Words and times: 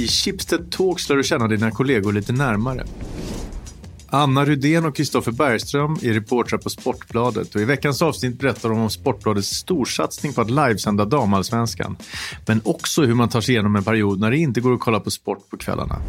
I 0.00 0.08
Schibsted 0.08 0.72
Talks 0.72 1.08
lär 1.08 1.16
du 1.16 1.24
känna 1.24 1.48
dina 1.48 1.70
kollegor 1.70 2.12
lite 2.12 2.32
närmare. 2.32 2.86
Anna 4.08 4.44
Rudén 4.44 4.84
och 4.84 4.96
Kristoffer 4.96 5.32
Bergström 5.32 5.92
är 6.02 6.12
reportrar 6.12 6.58
på 6.58 6.70
Sportbladet 6.70 7.54
och 7.54 7.60
i 7.60 7.64
veckans 7.64 8.02
avsnitt 8.02 8.38
berättar 8.38 8.68
de 8.68 8.78
om 8.78 8.90
Sportbladets 8.90 9.48
storssatsning 9.48 10.32
på 10.32 10.40
att 10.40 10.50
livesända 10.50 11.04
damallsvenskan. 11.04 11.96
Men 12.46 12.60
också 12.64 13.02
hur 13.02 13.14
man 13.14 13.28
tar 13.28 13.40
sig 13.40 13.54
igenom 13.54 13.76
en 13.76 13.84
period 13.84 14.20
när 14.20 14.30
det 14.30 14.38
inte 14.38 14.60
går 14.60 14.74
att 14.74 14.80
kolla 14.80 15.00
på 15.00 15.10
sport 15.10 15.50
på 15.50 15.56
kvällarna. 15.56 16.02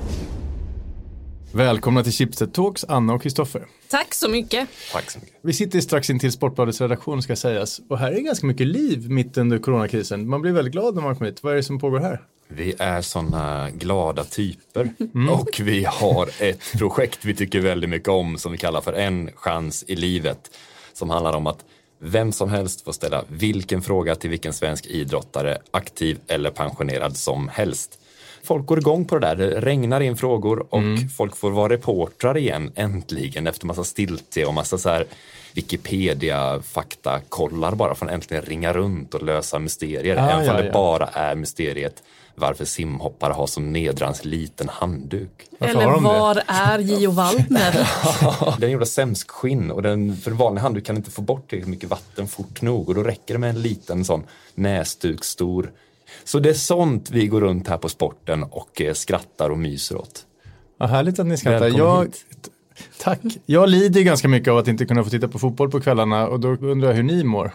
Välkomna 1.53 2.03
till 2.03 2.13
Chipset 2.13 2.53
Talks, 2.53 2.83
Anna 2.83 3.13
och 3.13 3.21
Kristoffer. 3.21 3.67
Tack 3.89 4.13
så 4.13 4.29
mycket. 4.29 4.69
Tack 4.93 5.11
så 5.11 5.19
mycket. 5.19 5.35
Vi 5.43 5.53
sitter 5.53 5.81
strax 5.81 6.09
in 6.09 6.19
till 6.19 6.31
Sportbladets 6.31 6.81
redaktion 6.81 7.21
ska 7.21 7.35
sägas 7.35 7.81
och 7.89 7.97
här 7.97 8.11
är 8.11 8.19
ganska 8.19 8.47
mycket 8.47 8.67
liv 8.67 9.09
mitt 9.09 9.37
under 9.37 9.57
coronakrisen. 9.57 10.29
Man 10.29 10.41
blir 10.41 10.51
väldigt 10.51 10.73
glad 10.73 10.95
när 10.95 11.01
man 11.01 11.15
kommer 11.15 11.31
hit. 11.31 11.43
Vad 11.43 11.53
är 11.53 11.57
det 11.57 11.63
som 11.63 11.79
pågår 11.79 11.99
här? 11.99 12.21
Vi 12.55 12.73
är 12.79 13.01
sådana 13.01 13.69
glada 13.69 14.23
typer 14.23 14.89
mm. 14.99 15.29
och 15.29 15.59
vi 15.61 15.83
har 15.83 16.29
ett 16.39 16.71
projekt 16.77 17.25
vi 17.25 17.35
tycker 17.35 17.59
väldigt 17.59 17.89
mycket 17.89 18.09
om 18.09 18.37
som 18.37 18.51
vi 18.51 18.57
kallar 18.57 18.81
för 18.81 18.93
En 18.93 19.29
chans 19.35 19.83
i 19.87 19.95
livet. 19.95 20.57
Som 20.93 21.09
handlar 21.09 21.33
om 21.33 21.47
att 21.47 21.65
vem 21.99 22.31
som 22.31 22.49
helst 22.49 22.81
får 22.81 22.91
ställa 22.91 23.23
vilken 23.27 23.81
fråga 23.81 24.15
till 24.15 24.29
vilken 24.29 24.53
svensk 24.53 24.85
idrottare, 24.85 25.57
aktiv 25.71 26.19
eller 26.27 26.49
pensionerad 26.49 27.17
som 27.17 27.47
helst. 27.47 27.97
Folk 28.43 28.65
går 28.65 28.79
igång 28.79 29.05
på 29.05 29.19
det 29.19 29.27
där, 29.27 29.35
det 29.35 29.61
regnar 29.61 30.01
in 30.01 30.17
frågor 30.17 30.65
och 30.69 30.79
mm. 30.79 31.09
folk 31.09 31.37
får 31.37 31.51
vara 31.51 31.73
reportrar 31.73 32.37
igen 32.37 32.71
äntligen 32.75 33.47
efter 33.47 33.65
massa 33.65 33.83
stiltje 33.83 34.45
och 34.45 34.53
massa 34.53 34.77
så 34.77 34.89
här 34.89 35.05
Wikipedia-fakta 35.53 37.19
kollar 37.29 37.75
bara 37.75 37.95
från 37.95 38.09
äntligen 38.09 38.43
ringa 38.43 38.73
runt 38.73 39.13
och 39.13 39.23
lösa 39.23 39.59
mysterier. 39.59 40.17
Ah, 40.17 40.29
även 40.29 40.45
ja, 40.45 40.53
det 40.53 40.65
ja. 40.65 40.73
bara 40.73 41.07
är 41.07 41.35
mysteriet 41.35 42.03
varför 42.41 42.65
simhoppare 42.65 43.33
har 43.33 43.47
så 43.47 43.61
nedrans 43.61 44.25
liten 44.25 44.69
handduk. 44.69 45.47
Eller 45.59 45.99
var 45.99 46.35
det? 46.35 46.43
är 46.47 46.79
Gio 46.79 47.11
Waldner? 47.11 47.71
den 48.59 48.69
är 48.69 48.73
gjord 48.73 48.81
av 48.81 48.85
sämskskinn 48.85 49.71
och 49.71 49.81
den, 49.81 50.17
för 50.17 50.31
en 50.31 50.37
vanlig 50.37 50.61
handduk 50.61 50.85
kan 50.85 50.97
inte 50.97 51.11
få 51.11 51.21
bort 51.21 51.49
tillräckligt 51.49 51.69
mycket 51.69 51.89
vatten 51.89 52.27
fort 52.27 52.61
nog 52.61 52.89
och 52.89 52.95
då 52.95 53.03
räcker 53.03 53.33
det 53.33 53.39
med 53.39 53.49
en 53.49 53.61
liten 53.61 54.05
sån 54.05 54.23
näsduk 54.55 55.23
stor. 55.23 55.71
Så 56.23 56.39
det 56.39 56.49
är 56.49 56.53
sånt 56.53 57.11
vi 57.11 57.27
går 57.27 57.41
runt 57.41 57.67
här 57.67 57.77
på 57.77 57.89
sporten 57.89 58.43
och 58.43 58.81
eh, 58.81 58.93
skrattar 58.93 59.49
och 59.49 59.57
myser 59.57 59.97
åt. 59.97 60.25
Ja, 60.79 60.85
härligt 60.85 61.19
att 61.19 61.25
ni 61.25 61.37
skrattar. 61.37 61.67
Jag, 61.67 62.13
tack. 62.99 63.19
Jag 63.45 63.69
lider 63.69 64.01
ganska 64.01 64.27
mycket 64.27 64.51
av 64.51 64.57
att 64.57 64.67
inte 64.67 64.85
kunna 64.85 65.03
få 65.03 65.09
titta 65.09 65.27
på 65.27 65.39
fotboll 65.39 65.71
på 65.71 65.81
kvällarna 65.81 66.27
och 66.27 66.39
då 66.39 66.47
undrar 66.47 66.89
jag 66.89 66.95
hur 66.95 67.03
ni 67.03 67.23
mår. 67.23 67.51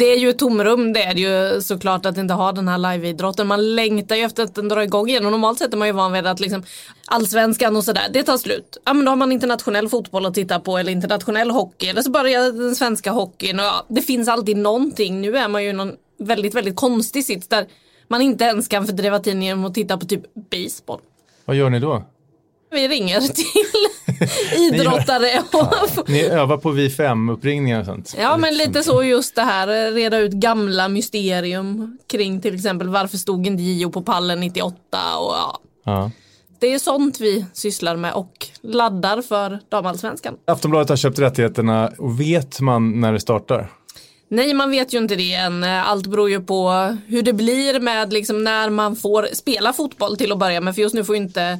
Det 0.00 0.12
är 0.12 0.18
ju 0.18 0.30
ett 0.30 0.38
tomrum, 0.38 0.92
det 0.92 1.02
är 1.02 1.14
det 1.14 1.20
ju 1.20 1.60
såklart 1.60 2.06
att 2.06 2.18
inte 2.18 2.34
ha 2.34 2.52
den 2.52 2.68
här 2.68 2.78
liveidrotten. 2.78 3.46
Man 3.46 3.74
längtar 3.74 4.16
ju 4.16 4.22
efter 4.22 4.42
att 4.42 4.54
den 4.54 4.68
drar 4.68 4.80
igång 4.80 5.08
igen 5.08 5.26
och 5.26 5.32
normalt 5.32 5.58
sett 5.58 5.72
är 5.72 5.76
man 5.76 5.88
ju 5.88 5.92
van 5.92 6.12
vid 6.12 6.26
att 6.26 6.40
liksom 6.40 6.62
allsvenskan 7.06 7.76
och 7.76 7.84
sådär, 7.84 8.08
det 8.12 8.22
tar 8.22 8.38
slut. 8.38 8.78
Ja 8.84 8.92
men 8.92 9.04
då 9.04 9.10
har 9.10 9.16
man 9.16 9.32
internationell 9.32 9.88
fotboll 9.88 10.26
att 10.26 10.34
titta 10.34 10.60
på 10.60 10.78
eller 10.78 10.92
internationell 10.92 11.50
hockey 11.50 11.86
eller 11.86 12.02
så 12.02 12.10
börjar 12.10 12.52
den 12.52 12.76
svenska 12.76 13.10
hockeyn 13.10 13.58
och 13.60 13.64
ja, 13.64 13.86
det 13.88 14.02
finns 14.02 14.28
alltid 14.28 14.56
någonting. 14.56 15.20
Nu 15.20 15.36
är 15.36 15.48
man 15.48 15.64
ju 15.64 15.72
någon 15.72 15.92
väldigt, 16.18 16.54
väldigt 16.54 16.76
konstig 16.76 17.24
sits 17.24 17.48
där 17.48 17.66
man 18.08 18.22
inte 18.22 18.44
ens 18.44 18.68
kan 18.68 18.86
fördriva 18.86 19.18
tiden 19.18 19.42
genom 19.42 19.64
att 19.64 19.74
titta 19.74 19.98
på 19.98 20.06
typ 20.06 20.22
baseball. 20.34 21.00
Vad 21.44 21.56
gör 21.56 21.70
ni 21.70 21.78
då? 21.78 22.02
Vi 22.70 22.88
ringer 22.88 23.20
till 23.20 23.44
idrottare. 24.56 25.42
Och 25.52 26.08
Ni 26.08 26.22
övar 26.22 26.56
på 26.56 26.70
vi 26.70 26.90
fem 26.90 27.28
uppringningar 27.28 27.80
och 27.80 27.86
sånt? 27.86 28.16
Ja, 28.18 28.36
men 28.36 28.56
lite 28.56 28.82
så 28.82 29.02
just 29.02 29.34
det 29.34 29.42
här, 29.42 29.92
reda 29.92 30.18
ut 30.18 30.32
gamla 30.32 30.88
mysterium 30.88 31.98
kring 32.06 32.40
till 32.40 32.54
exempel 32.54 32.88
varför 32.88 33.16
stod 33.16 33.46
inte 33.46 33.62
Gio 33.62 33.90
på 33.90 34.02
pallen 34.02 34.40
98 34.40 34.76
och 35.18 35.34
ja. 35.34 35.60
ja. 35.84 36.10
Det 36.58 36.72
är 36.72 36.78
sånt 36.78 37.20
vi 37.20 37.46
sysslar 37.52 37.96
med 37.96 38.12
och 38.12 38.46
laddar 38.62 39.22
för 39.22 39.58
damallsvenskan. 39.68 40.36
Aftonbladet 40.44 40.88
har 40.88 40.96
köpt 40.96 41.18
rättigheterna 41.18 41.92
och 41.98 42.20
vet 42.20 42.60
man 42.60 43.00
när 43.00 43.12
det 43.12 43.20
startar? 43.20 43.70
Nej, 44.28 44.54
man 44.54 44.70
vet 44.70 44.94
ju 44.94 44.98
inte 44.98 45.16
det 45.16 45.34
än. 45.34 45.64
Allt 45.64 46.06
beror 46.06 46.30
ju 46.30 46.40
på 46.40 46.70
hur 47.06 47.22
det 47.22 47.32
blir 47.32 47.80
med 47.80 48.12
liksom 48.12 48.44
när 48.44 48.70
man 48.70 48.96
får 48.96 49.28
spela 49.32 49.72
fotboll 49.72 50.16
till 50.16 50.32
att 50.32 50.38
börja 50.38 50.60
med. 50.60 50.74
För 50.74 50.82
just 50.82 50.94
nu 50.94 51.04
får 51.04 51.16
ju 51.16 51.22
inte 51.22 51.58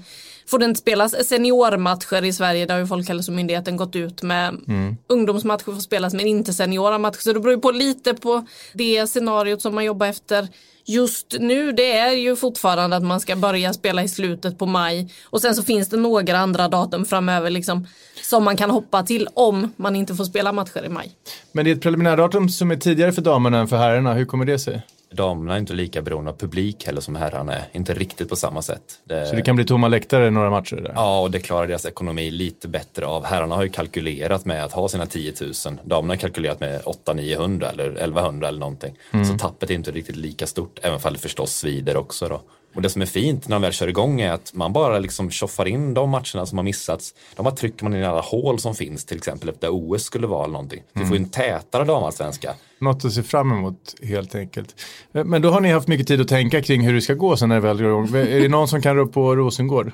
får 0.51 0.59
det 0.59 0.65
inte 0.65 0.81
spelas 0.81 1.29
seniormatcher 1.29 2.25
i 2.25 2.33
Sverige. 2.33 2.67
Där 2.67 2.75
har 2.75 2.81
ju 2.81 2.87
Folkhälsomyndigheten 2.87 3.77
gått 3.77 3.97
ut 3.97 4.23
med 4.23 4.49
mm. 4.69 4.97
ungdomsmatcher 5.07 5.65
får 5.65 5.81
spelas 5.81 6.15
men 6.15 6.27
inte 6.27 6.53
seniora 6.53 6.99
matcher. 6.99 7.21
Så 7.21 7.33
det 7.33 7.41
beror 7.41 7.55
ju 7.55 7.61
på 7.61 7.71
lite 7.71 8.15
på 8.15 8.47
det 8.73 9.07
scenariot 9.07 9.63
som 9.63 9.75
man 9.75 9.85
jobbar 9.85 10.07
efter 10.07 10.49
just 10.87 11.37
nu 11.41 11.73
det 11.73 11.99
är 11.99 12.13
ju 12.13 12.37
fortfarande 12.37 12.97
att 12.97 13.03
man 13.03 13.21
ska 13.21 13.37
börja 13.37 13.73
spela 13.73 14.03
i 14.03 14.09
slutet 14.09 14.59
på 14.59 14.67
maj 14.67 15.13
och 15.25 15.41
sen 15.41 15.55
så 15.55 15.63
finns 15.63 15.89
det 15.89 15.97
några 15.97 16.39
andra 16.39 16.69
datum 16.69 17.05
framöver 17.05 17.51
liksom 17.51 17.87
som 18.23 18.45
man 18.45 18.57
kan 18.57 18.71
hoppa 18.71 19.03
till 19.03 19.29
om 19.35 19.73
man 19.77 19.97
inte 19.97 20.15
får 20.15 20.25
spela 20.25 20.53
matcher 20.53 20.85
i 20.85 20.89
maj. 20.89 21.13
Men 21.53 21.65
det 21.65 21.71
är 21.71 21.75
ett 21.75 21.83
preliminärdatum 21.83 22.49
som 22.49 22.71
är 22.71 22.77
tidigare 22.77 23.13
för 23.13 23.23
damerna 23.23 23.59
än 23.59 23.69
för 23.69 23.77
herrarna, 23.77 24.15
hur 24.15 24.25
kommer 24.25 24.45
det 24.45 24.59
sig? 24.59 24.83
Damerna 25.13 25.55
är 25.55 25.59
inte 25.59 25.73
lika 25.73 26.03
beroende 26.03 26.31
av 26.31 26.37
publik 26.37 26.87
heller 26.87 27.01
som 27.01 27.17
herrarna 27.17 27.55
är. 27.55 27.65
Inte 27.73 27.95
riktigt 27.95 28.29
på 28.29 28.37
samma 28.37 28.63
sätt. 28.63 28.83
Det... 29.05 29.27
Så 29.27 29.37
det 29.37 29.43
kan 29.43 29.57
bli 29.57 29.65
tomma 29.65 29.89
läktare 29.89 30.27
i 30.27 30.31
några 30.31 30.51
matcher? 30.51 30.77
Där. 30.77 30.93
Ja, 30.95 31.21
och 31.21 31.31
det 31.31 31.41
klarar 31.41 31.67
deras 31.67 31.87
ekonomi 31.87 32.31
lite 32.31 32.69
bättre 32.69 33.07
av. 33.07 33.25
Herrarna 33.25 33.55
har 33.55 33.63
ju 33.63 33.69
kalkylerat 33.69 34.45
med 34.45 34.65
att 34.65 34.73
ha 34.73 34.89
sina 34.89 35.07
10 35.07 35.33
000. 35.41 35.53
Damerna 35.85 36.13
har 36.13 36.19
kalkylerat 36.19 36.61
med 36.61 36.83
800-900 36.83 37.71
eller 37.71 37.85
1100 37.85 38.49
eller 38.49 38.59
någonting. 38.59 38.97
Mm. 39.13 39.25
Så 39.25 39.39
tappet 39.39 39.71
är 39.71 39.75
inte 39.75 39.91
riktigt 39.91 40.17
lika 40.17 40.47
stort, 40.47 40.79
även 40.83 41.01
om 41.05 41.13
det 41.13 41.19
förstås 41.19 41.57
svider 41.57 41.97
också. 41.97 42.29
Då. 42.29 42.41
Och 42.75 42.83
det 42.83 42.91
som 42.91 43.03
är 43.03 43.07
fint 43.07 43.49
när 43.49 43.57
de 43.57 43.63
väl 43.63 43.73
kör 43.73 43.89
igång 43.89 44.21
är 44.21 44.33
att 44.33 44.55
man 44.55 44.73
bara 44.73 44.99
liksom 44.99 45.31
tjoffar 45.31 45.69
in 45.69 45.95
de 45.95 46.11
matcherna 46.11 46.47
som 46.47 46.59
har 46.59 46.63
missats. 46.63 47.15
De 47.37 47.43
bara 47.43 47.55
trycker 47.55 47.85
man 47.85 47.95
in 47.95 48.01
i 48.01 48.07
alla 48.07 48.21
hål 48.21 48.59
som 48.59 48.75
finns, 48.75 49.05
till 49.05 49.17
exempel 49.17 49.49
efter 49.49 49.69
OS 49.71 50.03
skulle 50.03 50.27
vara 50.27 50.45
eller 50.45 50.53
någonting. 50.53 50.83
Vi 50.93 51.05
får 51.05 51.17
ju 51.17 51.23
en 51.23 51.31
tätare 51.31 51.85
damallsvenska. 51.85 52.55
Något 52.79 53.05
att 53.05 53.13
se 53.13 53.23
fram 53.23 53.53
emot 53.53 53.95
helt 54.03 54.35
enkelt. 54.35 54.75
Men 55.13 55.43
då 55.43 55.51
har 55.51 55.61
ni 55.61 55.73
haft 55.73 55.89
mycket 55.89 56.09
tid 56.09 56.21
att 56.21 56.29
tänka 56.29 56.63
kring 56.63 56.87
hur 56.87 56.95
det 56.95 57.01
ska 57.01 57.15
gå 57.15 57.37
sen 57.37 57.49
när 57.49 57.57
det 57.57 57.63
väl 57.63 57.83
går 57.83 57.91
igång. 57.91 58.17
Är 58.17 58.41
det 58.41 58.49
någon 58.49 58.69
som 58.69 58.83
kan 58.83 58.97
rå 58.97 59.07
på 59.07 59.37
Rosengård? 59.37 59.93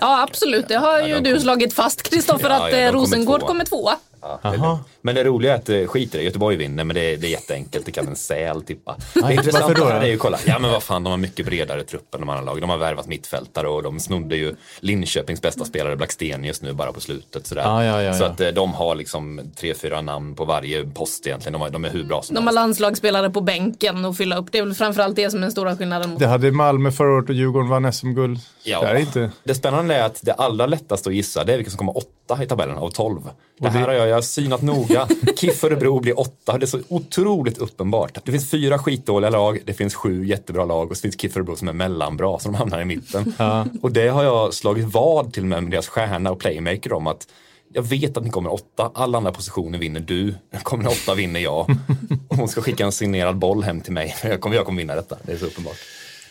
Ja 0.00 0.22
absolut, 0.22 0.68
det 0.68 0.76
har 0.76 1.02
ju 1.02 1.08
ja, 1.08 1.20
du 1.20 1.40
slagit 1.40 1.72
fast 1.72 2.02
Kristoffer 2.02 2.50
ja, 2.50 2.66
att 2.66 2.72
ja, 2.72 2.92
Rosengård 2.92 3.40
kommer 3.40 3.64
tvåa. 3.64 3.96
Ja, 4.42 4.80
men 5.02 5.14
det 5.14 5.24
roliga 5.24 5.52
är 5.52 5.56
att 5.56 5.66
det 5.66 5.86
skiter 5.86 6.18
i 6.18 6.24
Göteborg 6.24 6.56
vinner, 6.56 6.84
men 6.84 6.94
det 6.94 7.00
är, 7.00 7.16
det 7.16 7.26
är 7.26 7.30
jätteenkelt. 7.30 7.86
Det 7.86 7.92
kan 7.92 8.08
en 8.08 8.16
säl 8.16 8.62
tippa. 8.62 8.96
Det 9.14 9.34
intressanta 9.34 9.74
då, 9.74 9.84
är 9.86 10.06
ju 10.06 10.16
kolla, 10.16 10.38
ja 10.46 10.58
men 10.58 10.70
vad 10.70 10.82
fan, 10.82 11.04
de 11.04 11.10
har 11.10 11.16
mycket 11.16 11.46
bredare 11.46 11.84
trupp 11.84 12.14
än 12.14 12.20
de 12.20 12.28
andra 12.28 12.44
lagen. 12.44 12.60
De 12.60 12.70
har 12.70 12.76
värvat 12.78 13.06
mittfältare 13.06 13.68
och 13.68 13.82
de 13.82 14.00
snodde 14.00 14.36
ju 14.36 14.54
Linköpings 14.80 15.42
bästa 15.42 15.64
spelare 15.64 15.96
Blackstenius 15.96 16.62
nu 16.62 16.72
bara 16.72 16.92
på 16.92 17.00
slutet. 17.00 17.46
Sådär. 17.46 17.62
Ja, 17.62 17.84
ja, 17.84 18.02
ja, 18.02 18.14
Så 18.14 18.24
att 18.24 18.40
eh, 18.40 18.48
de 18.48 18.74
har 18.74 18.94
liksom 18.94 19.40
tre, 19.56 19.74
fyra 19.74 20.00
namn 20.00 20.34
på 20.34 20.44
varje 20.44 20.84
post 20.84 21.26
egentligen. 21.26 21.52
De, 21.52 21.62
har, 21.62 21.70
de 21.70 21.84
är 21.84 21.90
hur 21.90 22.04
bra 22.04 22.22
som 22.22 22.34
De 22.34 22.40
helst. 22.40 22.56
har 22.56 22.62
landslagsspelare 22.62 23.30
på 23.30 23.40
bänken 23.40 24.04
och 24.04 24.16
fylla 24.16 24.36
upp. 24.36 24.46
Det 24.52 24.58
är 24.58 24.62
väl 24.62 24.74
framförallt 24.74 25.16
det 25.16 25.30
som 25.30 25.38
är 25.38 25.42
den 25.42 25.52
stora 25.52 25.76
skillnaden. 25.76 26.16
Det 26.18 26.26
hade 26.26 26.52
Malmö 26.52 26.90
förra 26.90 27.12
året 27.16 27.28
och 27.28 27.34
Djurgården 27.34 27.68
vann 27.68 27.92
SM-guld. 27.92 28.38
Ja, 28.64 28.92
det, 28.92 29.00
inte... 29.00 29.30
det 29.44 29.54
spännande 29.54 29.94
är 29.94 30.02
att 30.06 30.20
det 30.22 30.32
allra 30.32 30.66
lättaste 30.66 31.08
att 31.08 31.14
gissa 31.14 31.44
det 31.44 31.52
är 31.52 31.56
vilka 31.56 31.70
som 31.70 31.78
kommer 31.78 31.96
åtta 31.96 32.42
i 32.42 32.46
tabellen 32.46 32.76
av 32.76 32.90
tolv. 32.90 33.20
Det 33.60 33.68
här 33.68 33.86
har 33.86 33.92
jag, 33.92 34.07
jag 34.08 34.16
har 34.16 34.22
synat 34.22 34.62
noga. 34.62 35.08
KIF 35.36 35.64
Örebro 35.64 36.00
blir 36.00 36.20
åtta. 36.20 36.58
Det 36.58 36.64
är 36.64 36.66
så 36.66 36.80
otroligt 36.88 37.58
uppenbart. 37.58 38.18
Det 38.24 38.32
finns 38.32 38.50
fyra 38.50 38.78
skitdåliga 38.78 39.30
lag, 39.30 39.58
det 39.64 39.72
finns 39.72 39.94
sju 39.94 40.26
jättebra 40.26 40.64
lag 40.64 40.90
och 40.90 40.96
så 40.96 41.00
finns 41.00 41.20
KIF 41.20 41.36
Örebro 41.36 41.56
som 41.56 41.68
är 41.68 41.72
mellanbra, 41.72 42.38
så 42.38 42.48
de 42.48 42.54
hamnar 42.54 42.80
i 42.80 42.84
mitten. 42.84 43.34
Ja. 43.38 43.66
Och 43.82 43.92
det 43.92 44.08
har 44.08 44.24
jag 44.24 44.54
slagit 44.54 44.86
vad 44.86 45.32
till 45.32 45.44
med, 45.44 45.62
med 45.62 45.72
deras 45.72 45.88
stjärna 45.88 46.30
och 46.30 46.38
playmaker 46.38 46.92
om 46.92 47.06
att 47.06 47.26
jag 47.72 47.82
vet 47.82 48.16
att 48.16 48.24
ni 48.24 48.30
kommer 48.30 48.52
åtta, 48.52 48.90
alla 48.94 49.18
andra 49.18 49.32
positioner 49.32 49.78
vinner 49.78 50.00
du, 50.00 50.34
kommer 50.62 50.86
åtta 50.86 51.14
vinner 51.14 51.40
jag. 51.40 51.70
Och 52.28 52.36
hon 52.36 52.48
ska 52.48 52.60
skicka 52.60 52.84
en 52.84 52.92
signerad 52.92 53.36
boll 53.36 53.62
hem 53.62 53.80
till 53.80 53.92
mig, 53.92 54.16
jag 54.22 54.40
kommer, 54.40 54.56
jag 54.56 54.66
kommer 54.66 54.78
vinna 54.78 54.94
detta, 54.94 55.16
det 55.22 55.32
är 55.32 55.36
så 55.36 55.46
uppenbart. 55.46 55.76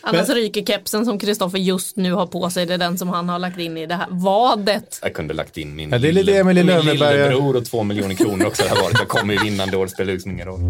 Annars 0.00 0.28
ryker 0.28 0.62
kepsen 0.62 1.04
som 1.04 1.18
Kristoffer 1.18 1.58
just 1.58 1.96
nu 1.96 2.12
har 2.12 2.26
på 2.26 2.50
sig. 2.50 2.66
Det 2.66 2.74
är 2.74 2.78
den 2.78 2.98
som 2.98 3.08
han 3.08 3.28
har 3.28 3.38
lagt 3.38 3.58
in 3.58 3.76
i 3.76 3.86
det 3.86 3.94
här 3.94 4.06
vadet. 4.10 4.98
Jag 5.02 5.14
kunde 5.14 5.34
lagt 5.34 5.56
in 5.56 5.76
min, 5.76 5.90
ja, 5.90 5.98
det 5.98 6.08
är 6.08 6.12
lille, 6.12 6.44
min 6.44 6.56
lillebror 6.56 7.56
och 7.56 7.64
två 7.64 7.82
miljoner 7.82 8.14
kronor 8.14 8.46
också. 8.46 8.62
Det 8.62 8.68
här 8.68 8.82
varit. 8.82 8.98
Jag 8.98 9.08
kommer 9.08 9.34
ju 9.34 9.40
vinnande 9.40 9.76
år, 9.76 9.86
det 9.86 9.92
spelar 9.92 10.12
liksom 10.12 10.30
ingen 10.30 10.46
roll. 10.46 10.60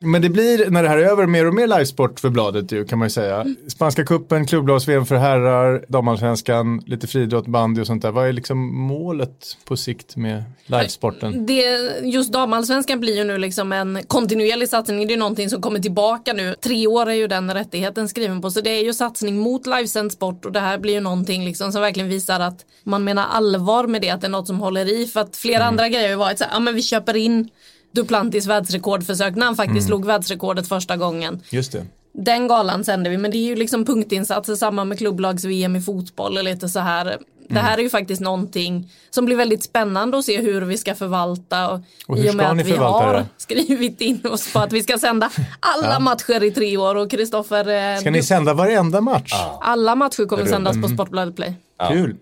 Men 0.00 0.22
det 0.22 0.28
blir, 0.28 0.70
när 0.70 0.82
det 0.82 0.88
här 0.88 0.98
är 0.98 1.04
över, 1.04 1.26
mer 1.26 1.46
och 1.46 1.54
mer 1.54 1.66
livesport 1.66 2.20
för 2.20 2.30
bladet 2.30 2.72
ju, 2.72 2.84
kan 2.84 2.98
man 2.98 3.06
ju 3.06 3.10
säga. 3.10 3.46
Spanska 3.68 4.04
kuppen, 4.04 4.46
klubblags-VM 4.46 5.06
för 5.06 5.16
herrar, 5.16 5.84
damallsvenskan, 5.88 6.82
lite 6.86 7.06
friidrott, 7.06 7.46
bandy 7.46 7.80
och 7.80 7.86
sånt 7.86 8.02
där. 8.02 8.10
Vad 8.10 8.28
är 8.28 8.32
liksom 8.32 8.76
målet 8.76 9.56
på 9.64 9.76
sikt 9.76 10.16
med 10.16 10.42
livesporten? 10.66 11.46
Det, 11.46 11.62
just 12.02 12.32
damallsvenskan 12.32 13.00
blir 13.00 13.16
ju 13.16 13.24
nu 13.24 13.38
liksom 13.38 13.72
en 13.72 14.02
kontinuerlig 14.06 14.68
satsning. 14.68 15.06
Det 15.06 15.14
är 15.14 15.18
någonting 15.18 15.50
som 15.50 15.62
kommer 15.62 15.80
tillbaka 15.80 16.32
nu. 16.32 16.54
Tre 16.60 16.86
år 16.86 17.08
är 17.08 17.14
ju 17.14 17.26
den 17.26 17.54
rättigheten 17.54 18.08
skriven 18.08 18.40
på. 18.40 18.50
Så 18.50 18.60
det 18.60 18.70
är 18.70 18.84
ju 18.84 18.94
satsning 18.94 19.38
mot 19.38 19.66
livesänd 19.66 20.12
sport 20.12 20.44
och 20.44 20.52
det 20.52 20.60
här 20.60 20.78
blir 20.78 20.94
ju 20.94 21.00
någonting 21.00 21.44
liksom 21.44 21.72
som 21.72 21.80
verkligen 21.80 22.08
visar 22.08 22.40
att 22.40 22.66
man 22.84 23.04
menar 23.04 23.26
allvar 23.26 23.86
med 23.86 24.02
det, 24.02 24.10
att 24.10 24.20
det 24.20 24.26
är 24.26 24.30
något 24.30 24.46
som 24.46 24.60
håller 24.60 25.00
i. 25.00 25.06
För 25.06 25.20
att 25.20 25.36
flera 25.36 25.62
mm. 25.62 25.68
andra 25.68 25.88
grejer 25.88 26.02
har 26.02 26.10
ju 26.10 26.16
varit 26.16 26.38
så 26.38 26.44
här, 26.44 26.52
ja 26.52 26.60
men 26.60 26.74
vi 26.74 26.82
köper 26.82 27.16
in 27.16 27.48
Duplantis 27.92 28.46
världsrekordförsök 28.46 29.34
när 29.36 29.46
han 29.46 29.56
faktiskt 29.56 29.78
mm. 29.78 29.86
slog 29.86 30.04
världsrekordet 30.06 30.68
första 30.68 30.96
gången. 30.96 31.42
Just 31.50 31.72
det. 31.72 31.86
Den 32.12 32.48
galan 32.48 32.84
sänder 32.84 33.10
vi, 33.10 33.18
men 33.18 33.30
det 33.30 33.36
är 33.36 33.46
ju 33.46 33.56
liksom 33.56 33.84
punktinsatser, 33.84 34.54
samma 34.54 34.84
med 34.84 34.98
klubblags-VM 34.98 35.76
i 35.76 35.80
fotboll 35.80 36.36
och 36.36 36.44
lite 36.44 36.68
så 36.68 36.80
här. 36.80 37.18
Det 37.50 37.58
här 37.58 37.78
är 37.78 37.82
ju 37.82 37.90
faktiskt 37.90 38.20
någonting 38.20 38.90
som 39.10 39.24
blir 39.24 39.36
väldigt 39.36 39.62
spännande 39.62 40.18
att 40.18 40.24
se 40.24 40.40
hur 40.42 40.60
vi 40.62 40.78
ska 40.78 40.94
förvalta. 40.94 41.70
Och, 41.70 41.80
Och 42.06 42.16
hur 42.16 42.24
I 42.26 42.30
och 42.30 42.34
med 42.34 42.50
att 42.50 42.66
vi 42.66 42.76
har 42.76 43.14
det? 43.14 43.26
skrivit 43.36 44.00
in 44.00 44.20
oss 44.26 44.52
på 44.52 44.58
att 44.58 44.72
vi 44.72 44.82
ska 44.82 44.98
sända 44.98 45.30
alla 45.60 45.98
matcher 46.00 46.42
i 46.44 46.50
tre 46.50 46.76
år 46.76 46.94
och 46.94 47.10
Kristoffer, 47.10 47.92
eh, 47.94 48.00
Ska 48.00 48.10
ni 48.10 48.22
sända 48.22 48.54
varenda 48.54 49.00
match? 49.00 49.32
alla 49.60 49.94
matcher 49.94 50.26
kommer 50.26 50.44
sändas 50.46 50.76
Mm. 50.76 50.82
på 50.88 50.94
Sportbladet 50.94 51.36
Play. 51.36 51.54
Kul. 51.90 52.16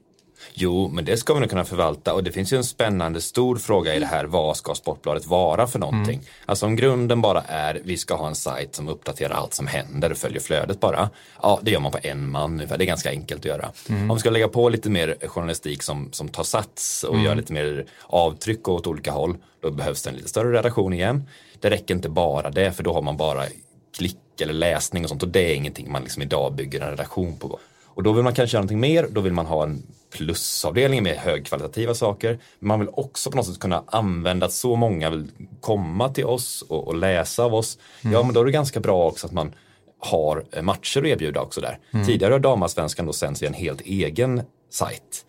Jo, 0.58 0.88
men 0.92 1.04
det 1.04 1.16
ska 1.16 1.34
vi 1.34 1.40
nog 1.40 1.50
kunna 1.50 1.64
förvalta 1.64 2.14
och 2.14 2.24
det 2.24 2.32
finns 2.32 2.52
ju 2.52 2.56
en 2.56 2.64
spännande 2.64 3.20
stor 3.20 3.56
fråga 3.56 3.94
i 3.94 3.98
det 3.98 4.06
här. 4.06 4.24
Vad 4.24 4.56
ska 4.56 4.74
Sportbladet 4.74 5.26
vara 5.26 5.66
för 5.66 5.78
någonting? 5.78 6.14
Mm. 6.14 6.26
Alltså 6.46 6.66
om 6.66 6.76
grunden 6.76 7.20
bara 7.20 7.42
är 7.42 7.80
vi 7.84 7.96
ska 7.96 8.14
ha 8.14 8.28
en 8.28 8.34
sajt 8.34 8.74
som 8.74 8.88
uppdaterar 8.88 9.34
allt 9.34 9.54
som 9.54 9.66
händer 9.66 10.10
och 10.10 10.16
följer 10.16 10.40
flödet 10.40 10.80
bara. 10.80 11.10
Ja, 11.42 11.58
det 11.62 11.70
gör 11.70 11.80
man 11.80 11.92
på 11.92 11.98
en 12.02 12.30
man 12.30 12.52
ungefär. 12.52 12.78
Det 12.78 12.84
är 12.84 12.86
ganska 12.86 13.10
enkelt 13.10 13.40
att 13.40 13.44
göra. 13.44 13.70
Mm. 13.88 14.10
Om 14.10 14.16
vi 14.16 14.20
ska 14.20 14.30
lägga 14.30 14.48
på 14.48 14.68
lite 14.68 14.90
mer 14.90 15.16
journalistik 15.28 15.82
som, 15.82 16.12
som 16.12 16.28
tar 16.28 16.44
sats 16.44 17.04
och 17.04 17.14
Mm. 17.14 17.26
gör 17.26 17.34
lite 17.34 17.52
mer 17.52 17.86
avtryck 18.02 18.68
åt 18.68 18.86
olika 18.86 19.10
håll, 19.12 19.36
då 19.60 19.70
behövs 19.70 20.02
det 20.02 20.10
en 20.10 20.16
lite 20.16 20.28
större 20.28 20.52
redaktion 20.58 20.92
igen. 20.92 21.28
Det 21.60 21.70
räcker 21.70 21.94
inte 21.94 22.08
bara 22.08 22.50
det, 22.50 22.72
för 22.72 22.82
då 22.82 22.92
har 22.92 23.02
man 23.02 23.16
bara 23.16 23.44
klick 23.96 24.40
eller 24.40 24.54
läsning 24.54 25.02
och 25.04 25.08
sånt 25.08 25.22
och 25.22 25.28
det 25.28 25.52
är 25.52 25.54
ingenting 25.54 25.92
man 25.92 26.02
liksom 26.02 26.22
idag 26.22 26.54
bygger 26.54 26.80
en 26.80 26.90
redaktion 26.90 27.36
på. 27.36 27.58
Och 27.96 28.02
då 28.02 28.12
vill 28.12 28.24
man 28.24 28.34
kanske 28.34 28.54
göra 28.54 28.62
någonting 28.62 28.80
mer, 28.80 29.08
då 29.10 29.20
vill 29.20 29.32
man 29.32 29.46
ha 29.46 29.62
en 29.62 29.82
plusavdelning 30.12 31.02
med 31.02 31.16
högkvalitativa 31.16 31.94
saker. 31.94 32.38
Men 32.58 32.68
man 32.68 32.80
vill 32.80 32.88
också 32.92 33.30
på 33.30 33.36
något 33.36 33.46
sätt 33.46 33.58
kunna 33.60 33.84
använda 33.86 34.46
att 34.46 34.52
så 34.52 34.76
många 34.76 35.10
vill 35.10 35.30
komma 35.60 36.08
till 36.08 36.24
oss 36.24 36.62
och, 36.68 36.88
och 36.88 36.96
läsa 36.96 37.44
av 37.44 37.54
oss. 37.54 37.78
Ja, 38.00 38.22
men 38.22 38.34
då 38.34 38.40
är 38.40 38.44
det 38.44 38.50
ganska 38.50 38.80
bra 38.80 39.08
också 39.08 39.26
att 39.26 39.32
man 39.32 39.54
har 39.98 40.44
eh, 40.52 40.62
matcher 40.62 41.00
att 41.00 41.06
erbjuda 41.06 41.40
också 41.40 41.60
där. 41.60 41.78
Tidigare 42.06 42.32
har 42.32 42.38
damallsvenskan 42.38 43.06
då 43.06 43.12
sänds 43.12 43.42
i 43.42 43.46
en 43.46 43.54
helt 43.54 43.80
egen 43.80 44.42
sajt. 44.70 45.24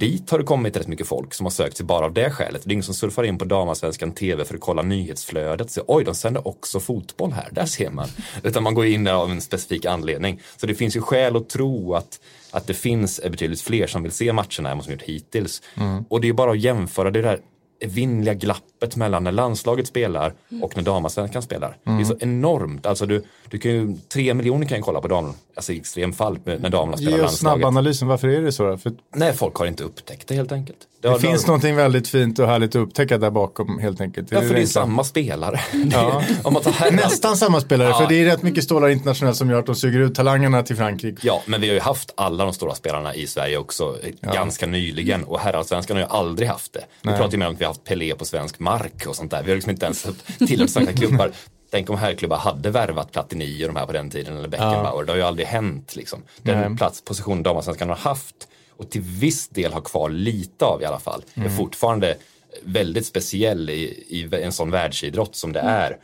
Dit 0.00 0.30
har 0.30 0.38
det 0.38 0.44
kommit 0.44 0.76
rätt 0.76 0.88
mycket 0.88 1.06
folk 1.06 1.34
som 1.34 1.46
har 1.46 1.50
sökt 1.50 1.76
sig 1.76 1.86
bara 1.86 2.04
av 2.04 2.12
det 2.12 2.30
skälet. 2.30 2.62
Det 2.64 2.70
är 2.70 2.72
ingen 2.72 2.82
som 2.82 2.94
surfar 2.94 3.24
in 3.24 3.38
på 3.38 3.44
Damallsvenskan 3.44 4.12
TV 4.12 4.44
för 4.44 4.54
att 4.54 4.60
kolla 4.60 4.82
nyhetsflödet. 4.82 5.70
Så, 5.70 5.82
Oj, 5.86 6.04
de 6.04 6.14
sänder 6.14 6.48
också 6.48 6.80
fotboll 6.80 7.32
här, 7.32 7.48
där 7.52 7.66
ser 7.66 7.90
man. 7.90 8.08
Utan 8.42 8.62
man 8.62 8.74
går 8.74 8.86
in 8.86 9.06
av 9.06 9.30
en 9.30 9.40
specifik 9.40 9.84
anledning. 9.84 10.40
Så 10.56 10.66
det 10.66 10.74
finns 10.74 10.96
ju 10.96 11.00
skäl 11.00 11.36
att 11.36 11.48
tro 11.48 11.94
att, 11.94 12.20
att 12.50 12.66
det 12.66 12.74
finns 12.74 13.20
betydligt 13.22 13.60
fler 13.60 13.86
som 13.86 14.02
vill 14.02 14.12
se 14.12 14.32
matcherna 14.32 14.70
än 14.70 14.76
vad 14.76 14.84
som 14.84 14.92
gjort 14.92 15.02
hittills. 15.02 15.62
Och 16.08 16.20
det 16.20 16.28
är 16.28 16.32
bara 16.32 16.50
att 16.50 16.60
jämföra 16.60 17.10
det 17.10 17.22
där 17.22 17.40
evinnerliga 17.80 18.34
glappet 18.34 18.69
mellan 18.96 19.24
när 19.24 19.32
landslaget 19.32 19.86
spelar 19.86 20.34
och 20.62 20.76
när 20.76 20.82
damallsvenskan 20.82 21.42
spelar. 21.42 21.76
Det 21.84 21.90
är 21.90 22.04
så 22.04 22.16
enormt. 22.20 22.86
Alltså 22.86 23.06
du, 23.06 23.24
du 23.48 23.58
kan 23.58 23.70
ju, 23.70 23.96
tre 24.12 24.34
miljoner 24.34 24.66
kan 24.66 24.76
ju 24.76 24.82
kolla 24.82 25.00
på 25.00 25.08
damerna, 25.08 25.34
alltså 25.54 25.72
i 25.72 25.76
extremfall 25.78 26.38
när 26.44 26.70
damerna 26.70 26.96
spelar 26.96 27.12
Ge 27.12 27.22
landslaget. 27.22 27.58
snabbanalysen, 27.60 28.08
varför 28.08 28.28
är 28.28 28.40
det 28.42 28.52
så 28.52 28.62
då? 28.70 28.76
För 28.78 28.92
Nej, 29.14 29.32
folk 29.32 29.54
har 29.54 29.66
inte 29.66 29.84
upptäckt 29.84 30.28
det 30.28 30.34
helt 30.34 30.52
enkelt. 30.52 30.78
det 31.02 31.08
har- 31.08 31.18
finns 31.18 31.46
någonting 31.46 31.76
väldigt 31.76 32.08
fint 32.08 32.38
och 32.38 32.46
härligt 32.46 32.70
att 32.70 32.82
upptäcka 32.82 33.18
där 33.18 33.30
bakom 33.30 33.78
helt 33.78 34.00
enkelt. 34.00 34.28
Ja, 34.32 34.40
för 34.40 34.48
det 34.48 34.52
är 34.54 34.56
enkla. 34.56 34.66
samma 34.66 35.04
spelare. 35.04 35.60
Ja. 35.92 36.22
Om 36.44 36.52
man 36.52 36.62
tar 36.62 36.70
här, 36.72 36.90
Nästan 36.90 37.36
samma 37.36 37.60
spelare, 37.60 37.88
Ja. 37.88 37.98
för 38.00 38.06
det 38.08 38.14
är 38.14 38.24
rätt 38.24 38.42
mycket 38.42 38.64
stålar 38.64 38.88
internationellt 38.88 39.36
som 39.36 39.50
gör 39.50 39.58
att 39.58 39.66
de 39.66 39.74
suger 39.74 39.98
ut 40.00 40.14
talangerna 40.14 40.62
till 40.62 40.76
Frankrike. 40.76 41.26
Ja, 41.26 41.42
men 41.46 41.60
vi 41.60 41.66
har 41.68 41.74
ju 41.74 41.80
haft 41.80 42.12
alla 42.16 42.44
de 42.44 42.52
stora 42.54 42.74
spelarna 42.74 43.14
i 43.14 43.26
Sverige 43.26 43.56
också 43.58 43.96
eh, 44.02 44.32
ganska 44.32 44.66
nyligen 44.66 45.24
och 45.24 45.40
herrallsvenskan 45.40 45.96
har 45.96 46.04
ju 46.04 46.10
aldrig 46.10 46.48
haft 46.48 46.72
det. 46.72 46.84
Vi 47.02 47.08
pratar 47.08 47.32
ju 47.32 47.38
mer 47.38 47.46
om 47.46 47.54
att 47.54 47.60
vi 47.60 47.64
har 47.64 47.70
haft 47.70 47.84
Pelé 47.84 48.14
på 48.14 48.24
svensk 48.24 48.58
mark 48.58 48.69
och 49.08 49.16
sånt 49.16 49.30
där. 49.30 49.42
Vi 49.42 49.50
har 49.50 49.56
liksom 49.56 49.70
inte 49.70 49.86
ens 49.86 50.06
tillhört 50.38 50.70
svenska 50.70 50.92
klubbar. 50.92 51.32
Tänk 51.70 51.90
om 51.90 51.98
herrklubbar 51.98 52.36
hade 52.36 52.70
värvat 52.70 53.12
Platini 53.12 53.64
och 53.64 53.68
de 53.68 53.76
här 53.76 53.86
på 53.86 53.92
den 53.92 54.10
tiden 54.10 54.36
eller 54.36 54.48
Beckenbauer. 54.48 55.04
Det 55.04 55.12
har 55.12 55.16
ju 55.16 55.22
aldrig 55.22 55.48
hänt 55.48 55.96
liksom. 55.96 56.22
Den 56.42 56.68
Nej. 56.68 56.76
plats, 56.76 57.04
position 57.04 57.42
damallsvenskan 57.42 57.88
har 57.88 57.96
haft 57.96 58.48
och 58.76 58.90
till 58.90 59.00
viss 59.00 59.48
del 59.48 59.72
har 59.72 59.80
kvar 59.80 60.10
lite 60.10 60.64
av 60.64 60.82
i 60.82 60.84
alla 60.84 60.98
fall. 60.98 61.24
är 61.44 61.56
fortfarande 61.56 62.16
väldigt 62.62 63.06
speciell 63.06 63.70
i, 63.70 63.82
i 64.08 64.28
en 64.32 64.52
sån 64.52 64.70
världsidrott 64.70 65.36
som 65.36 65.52
det 65.52 65.60
är. 65.60 65.96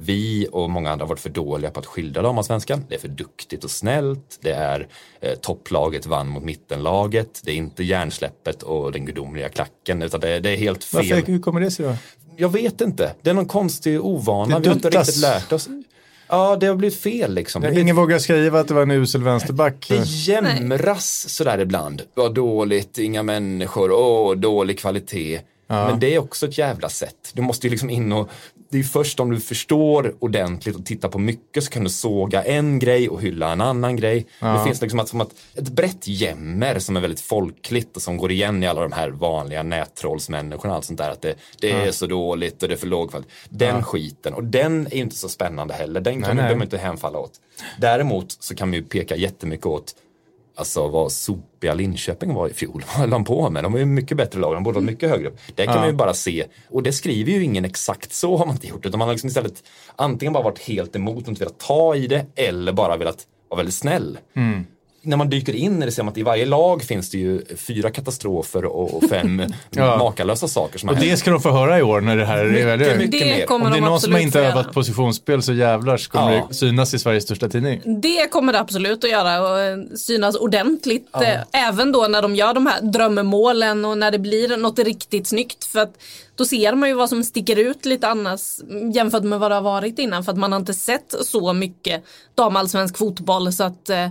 Vi 0.00 0.48
och 0.52 0.70
många 0.70 0.90
andra 0.90 1.04
har 1.04 1.08
varit 1.08 1.20
för 1.20 1.30
dåliga 1.30 1.70
på 1.70 1.80
att 1.80 1.86
skildra 1.86 2.22
damallsvenskan. 2.22 2.84
Det 2.88 2.94
är 2.94 2.98
för 2.98 3.08
duktigt 3.08 3.64
och 3.64 3.70
snällt. 3.70 4.38
Det 4.40 4.52
är 4.52 4.88
eh, 5.20 5.34
topplaget 5.34 6.06
vann 6.06 6.28
mot 6.28 6.44
mittenlaget. 6.44 7.40
Det 7.44 7.50
är 7.50 7.56
inte 7.56 7.84
hjärnsläppet 7.84 8.62
och 8.62 8.92
den 8.92 9.06
gudomliga 9.06 9.48
klacken 9.48 10.02
utan 10.02 10.20
det, 10.20 10.40
det 10.40 10.50
är 10.50 10.56
helt 10.56 10.84
fel. 10.84 11.10
Varför, 11.10 11.32
hur 11.32 11.40
kommer 11.40 11.60
det 11.60 11.70
sig 11.70 11.86
då? 11.86 11.94
Jag 12.36 12.48
vet 12.48 12.80
inte. 12.80 13.14
Det 13.22 13.30
är 13.30 13.34
någon 13.34 13.46
konstig 13.46 14.04
ovana. 14.04 14.54
Det 14.54 14.62
Vi 14.62 14.68
har 14.68 14.74
inte 14.74 14.90
riktigt 14.90 15.16
lärt 15.16 15.52
oss. 15.52 15.68
Ja, 16.28 16.56
det 16.56 16.66
har 16.66 16.74
blivit 16.74 16.98
fel 16.98 17.34
liksom. 17.34 17.60
Blivit 17.60 17.78
Ingen 17.78 17.96
vågar 17.96 18.18
skriva 18.18 18.60
att 18.60 18.68
det 18.68 18.74
var 18.74 18.82
en 18.82 18.90
usel 18.90 19.22
vänsterback. 19.22 19.86
det 19.88 20.04
jämras 20.04 21.28
sådär 21.28 21.58
ibland. 21.58 22.02
Vad 22.14 22.34
dåligt, 22.34 22.98
inga 22.98 23.22
människor, 23.22 23.92
åh, 23.92 24.36
dålig 24.36 24.78
kvalitet. 24.78 25.40
Men 25.68 26.00
det 26.00 26.14
är 26.14 26.18
också 26.18 26.46
ett 26.46 26.58
jävla 26.58 26.88
sätt. 26.88 27.32
Du 27.32 27.42
måste 27.42 27.66
ju 27.66 27.70
liksom 27.70 27.90
in 27.90 28.12
och, 28.12 28.30
det 28.70 28.78
är 28.78 28.82
först 28.82 29.20
om 29.20 29.30
du 29.30 29.40
förstår 29.40 30.14
ordentligt 30.18 30.76
och 30.76 30.86
tittar 30.86 31.08
på 31.08 31.18
mycket 31.18 31.64
så 31.64 31.70
kan 31.70 31.84
du 31.84 31.90
såga 31.90 32.44
en 32.44 32.78
grej 32.78 33.08
och 33.08 33.22
hylla 33.22 33.52
en 33.52 33.60
annan 33.60 33.96
grej. 33.96 34.26
Det 34.40 34.64
finns 34.64 34.80
liksom 34.80 35.00
att, 35.00 35.08
som 35.08 35.20
att 35.20 35.34
ett 35.54 35.68
brett 35.68 36.08
jämmer 36.08 36.78
som 36.78 36.96
är 36.96 37.00
väldigt 37.00 37.20
folkligt 37.20 37.96
och 37.96 38.02
som 38.02 38.16
går 38.16 38.32
igen 38.32 38.62
i 38.62 38.66
alla 38.66 38.80
de 38.80 38.92
här 38.92 39.10
vanliga 39.10 39.62
nättrollsmänniskorna 39.62 40.72
och 40.72 40.76
allt 40.76 40.84
sånt 40.84 40.98
där. 40.98 41.10
Att 41.10 41.22
det, 41.22 41.34
det 41.60 41.70
är 41.70 41.92
så 41.92 42.06
dåligt 42.06 42.62
och 42.62 42.68
det 42.68 42.74
är 42.74 42.78
för 42.78 42.86
låg 42.86 43.10
kvalitet. 43.10 43.30
Den 43.48 43.82
skiten, 43.82 44.34
och 44.34 44.44
den 44.44 44.86
är 44.86 44.94
inte 44.94 45.16
så 45.16 45.28
spännande 45.28 45.74
heller. 45.74 46.00
Den 46.00 46.22
kan 46.22 46.36
Nej, 46.36 46.48
vi 46.48 46.54
nej. 46.54 46.64
inte 46.64 46.78
hemfalla 46.78 47.18
åt. 47.18 47.32
Däremot 47.78 48.32
så 48.32 48.54
kan 48.54 48.70
vi 48.70 48.76
ju 48.76 48.82
peka 48.82 49.16
jättemycket 49.16 49.66
åt 49.66 49.94
Alltså 50.58 50.88
vad 50.88 51.12
sopiga 51.12 51.74
Linköping 51.74 52.34
var 52.34 52.48
i 52.48 52.52
fjol. 52.52 52.84
Vad 52.86 52.96
höll 53.00 53.10
de 53.10 53.24
på 53.24 53.50
med? 53.50 53.64
De 53.64 53.72
var 53.72 53.78
ju 53.78 53.84
mycket 53.84 54.16
bättre 54.16 54.40
lag. 54.40 54.54
De 54.54 54.62
borde 54.62 54.74
vara 54.74 54.84
mycket 54.84 55.10
högre 55.10 55.28
upp. 55.28 55.38
Det 55.54 55.64
kan 55.66 55.74
man 55.76 55.86
ju 55.86 55.92
bara 55.92 56.14
se. 56.14 56.44
Och 56.70 56.82
det 56.82 56.92
skriver 56.92 57.32
ju 57.32 57.44
ingen 57.44 57.64
exakt 57.64 58.12
så 58.12 58.36
har 58.36 58.46
man 58.46 58.54
inte 58.54 58.66
gjort. 58.66 58.86
Utan 58.86 58.98
man 58.98 59.08
har 59.08 59.14
liksom 59.14 59.28
istället 59.28 59.64
antingen 59.96 60.32
bara 60.32 60.42
varit 60.44 60.58
helt 60.58 60.96
emot 60.96 61.22
och 61.22 61.28
inte 61.28 61.40
velat 61.40 61.58
ta 61.58 61.94
i 61.96 62.06
det. 62.06 62.26
Eller 62.36 62.72
bara 62.72 62.96
velat 62.96 63.26
vara 63.48 63.56
väldigt 63.56 63.74
snäll. 63.74 64.18
När 65.02 65.16
man 65.16 65.30
dyker 65.30 65.52
in 65.54 65.82
i 65.82 65.86
det 65.86 65.92
ser 65.92 66.02
man 66.02 66.12
att 66.12 66.18
i 66.18 66.22
varje 66.22 66.46
lag 66.46 66.82
finns 66.82 67.10
det 67.10 67.18
ju 67.18 67.42
fyra 67.56 67.90
katastrofer 67.90 68.64
och 68.64 69.04
fem 69.10 69.42
Ja. 69.70 69.98
makalösa 69.98 70.48
saker 70.48 70.78
som 70.78 70.88
Och 70.88 70.94
har 70.96 71.02
det 71.04 71.16
ska 71.16 71.30
de 71.30 71.40
få 71.40 71.50
höra 71.50 71.78
i 71.78 71.82
år 71.82 72.00
när 72.00 72.16
det 72.16 72.24
här 72.24 72.38
är 72.44 72.48
Mycket, 72.50 72.78
det, 72.78 72.96
mycket 72.98 73.20
Det 73.20 73.24
mer. 73.38 73.46
kommer 73.46 73.66
Om 73.66 73.72
det 73.72 73.78
är 73.78 73.80
de 73.80 73.86
någon 73.86 74.00
som 74.00 74.12
har 74.12 74.20
inte 74.20 74.38
göra. 74.38 74.48
övat 74.48 74.72
positionsspel 74.72 75.42
så 75.42 75.52
jävlar 75.52 75.96
så 75.96 76.10
kommer 76.10 76.32
Ja. 76.32 76.46
det 76.48 76.54
synas 76.54 76.94
i 76.94 76.98
Sveriges 76.98 77.24
största 77.24 77.48
tidning. 77.48 77.80
Det 78.02 78.28
kommer 78.30 78.52
det 78.52 78.60
absolut 78.60 79.04
att 79.04 79.10
göra 79.10 79.50
och 79.52 79.60
eh, 79.60 79.78
synas 79.96 80.36
ordentligt. 80.36 81.08
eh, 81.14 81.66
Även 81.68 81.92
då 81.92 82.06
när 82.08 82.22
de 82.22 82.34
gör 82.36 82.54
de 82.54 82.66
här 82.66 82.80
drömmålen 82.82 83.84
och 83.84 83.98
när 83.98 84.10
det 84.10 84.18
blir 84.18 84.56
något 84.56 84.78
riktigt 84.78 85.26
snyggt. 85.26 85.64
För 85.64 85.78
att 85.78 85.94
då 86.36 86.44
ser 86.44 86.74
man 86.74 86.88
ju 86.88 86.94
vad 86.94 87.08
som 87.08 87.24
sticker 87.24 87.56
ut 87.56 87.84
lite 87.84 88.08
annars 88.08 88.40
jämfört 88.94 89.22
med 89.24 89.38
vad 89.38 89.50
det 89.50 89.54
har 89.54 89.62
varit 89.62 89.98
innan. 89.98 90.24
För 90.24 90.32
att 90.32 90.38
man 90.38 90.52
har 90.52 90.58
inte 90.60 90.74
sett 90.74 91.14
så 91.22 91.52
mycket 91.52 92.04
damallsvensk 92.34 92.98
fotboll. 92.98 93.52
Så 93.52 93.64
att 93.64 93.90
eh, 93.90 94.08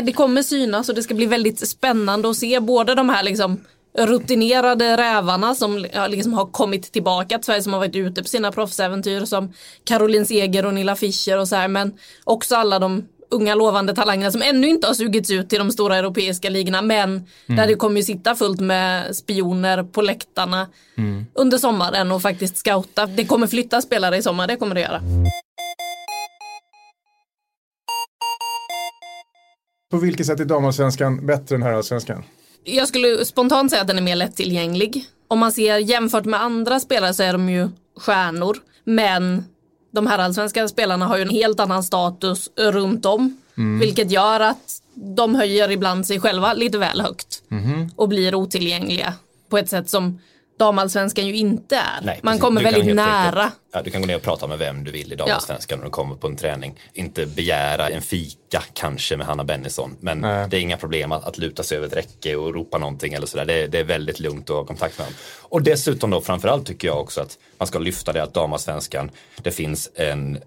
det 0.00 0.12
kommer 0.12 0.42
synas 0.42 0.88
och 0.88 0.94
det 0.94 1.02
ska 1.02 1.14
bli 1.14 1.26
väldigt 1.26 1.68
spännande 1.68 2.30
att 2.30 2.36
se 2.36 2.60
både 2.60 2.94
de 2.94 3.08
här 3.08 3.22
liksom 3.22 3.60
rutinerade 3.98 4.96
rävarna 4.96 5.54
som 5.54 5.86
liksom 6.08 6.32
har 6.32 6.46
kommit 6.46 6.92
tillbaka 6.92 7.38
till 7.38 7.44
Sverige 7.44 7.62
som 7.62 7.72
har 7.72 7.80
varit 7.80 7.96
ute 7.96 8.22
på 8.22 8.28
sina 8.28 8.52
proffsäventyr 8.52 9.24
som 9.24 9.52
Caroline 9.84 10.26
Seger 10.26 10.66
och 10.66 10.74
Nilla 10.74 10.96
Fischer 10.96 11.38
och 11.38 11.48
så 11.48 11.56
här 11.56 11.68
men 11.68 11.92
också 12.24 12.56
alla 12.56 12.78
de 12.78 13.04
unga 13.30 13.54
lovande 13.54 13.94
talangerna 13.94 14.30
som 14.30 14.42
ännu 14.42 14.68
inte 14.68 14.86
har 14.86 14.94
sugits 14.94 15.30
ut 15.30 15.48
till 15.48 15.58
de 15.58 15.70
stora 15.70 15.96
europeiska 15.96 16.50
ligorna 16.50 16.82
men 16.82 17.26
där 17.46 17.66
det 17.66 17.74
kommer 17.74 17.96
ju 17.96 18.02
sitta 18.02 18.34
fullt 18.34 18.60
med 18.60 19.16
spioner 19.16 19.82
på 19.82 20.02
läktarna 20.02 20.66
under 21.34 21.58
sommaren 21.58 22.12
och 22.12 22.22
faktiskt 22.22 22.56
scouta. 22.56 23.06
Det 23.06 23.24
kommer 23.24 23.46
flytta 23.46 23.82
spelare 23.82 24.16
i 24.16 24.22
sommar, 24.22 24.46
det 24.46 24.56
kommer 24.56 24.74
det 24.74 24.80
göra. 24.80 25.00
På 29.92 29.98
vilket 29.98 30.26
sätt 30.26 30.40
är 30.40 30.44
damallsvenskan 30.44 31.26
bättre 31.26 31.56
än 31.56 31.62
herrallsvenskan? 31.62 32.24
Jag 32.64 32.88
skulle 32.88 33.24
spontant 33.24 33.70
säga 33.70 33.82
att 33.82 33.88
den 33.88 33.98
är 33.98 34.02
mer 34.02 34.16
lättillgänglig. 34.16 35.04
Om 35.28 35.38
man 35.38 35.52
ser 35.52 35.78
jämfört 35.78 36.24
med 36.24 36.42
andra 36.42 36.80
spelare 36.80 37.14
så 37.14 37.22
är 37.22 37.32
de 37.32 37.48
ju 37.48 37.68
stjärnor. 37.96 38.56
Men 38.84 39.44
de 39.90 40.06
här 40.06 40.18
allsvenska 40.18 40.68
spelarna 40.68 41.06
har 41.06 41.16
ju 41.16 41.22
en 41.22 41.30
helt 41.30 41.60
annan 41.60 41.82
status 41.82 42.50
runt 42.56 43.06
om. 43.06 43.36
Vilket 43.80 44.10
gör 44.10 44.40
att 44.40 44.82
de 44.94 45.34
höjer 45.34 45.70
ibland 45.70 46.06
sig 46.06 46.20
själva 46.20 46.52
lite 46.52 46.78
väl 46.78 47.00
högt. 47.00 47.42
Och 47.96 48.08
blir 48.08 48.34
otillgängliga 48.34 49.14
på 49.48 49.58
ett 49.58 49.68
sätt 49.68 49.90
som 49.90 50.20
damallsvenskan 50.58 51.26
ju 51.26 51.34
inte 51.36 51.76
är. 51.76 52.00
Nej, 52.02 52.20
man 52.22 52.32
precis. 52.32 52.42
kommer 52.42 52.60
Du 52.60 52.70
väldigt 52.70 52.94
nära. 52.96 53.42
enkelt- 53.42 53.58
Ja, 53.72 53.82
du 53.82 53.90
kan 53.90 54.00
gå 54.00 54.06
ner 54.06 54.16
och 54.16 54.22
prata 54.22 54.46
med 54.46 54.58
vem 54.58 54.84
du 54.84 54.90
vill 54.90 55.12
i 55.12 55.16
damallsvenskan 55.16 55.78
när 55.78 55.84
du 55.84 55.90
kommer 55.90 56.14
på 56.16 56.26
en 56.26 56.36
träning. 56.36 56.74
Inte 56.92 57.26
begära 57.26 57.88
en 57.88 58.02
fika 58.02 58.62
kanske 58.72 59.16
med 59.16 59.26
Hanna 59.26 59.44
Bennison. 59.44 59.96
Men 60.00 60.18
Nej. 60.18 60.48
det 60.48 60.56
är 60.56 60.60
inga 60.60 60.76
problem 60.76 61.12
att, 61.12 61.24
att 61.24 61.38
luta 61.38 61.62
sig 61.62 61.76
över 61.78 61.86
ett 61.86 61.96
räcke 61.96 62.36
och 62.36 62.54
ropa 62.54 62.78
någonting 62.78 63.12
eller 63.14 63.26
sådär. 63.26 63.44
Det, 63.44 63.66
det 63.66 63.78
är 63.78 63.84
väldigt 63.84 64.20
lugnt 64.20 64.50
att 64.50 64.56
ha 64.56 64.64
kontakt 64.64 64.98
med 64.98 65.06
dem. 65.06 65.14
Och 65.42 65.62
dessutom 65.62 66.10
då 66.10 66.20
framförallt 66.20 66.66
tycker 66.66 66.88
jag 66.88 67.00
också 67.00 67.20
att 67.20 67.38
man 67.58 67.66
ska 67.66 67.78
lyfta 67.78 68.12
det 68.12 68.22
att 68.22 68.34
damallsvenskan, 68.34 69.10
det 69.42 69.50
finns 69.50 69.90
en 69.94 70.38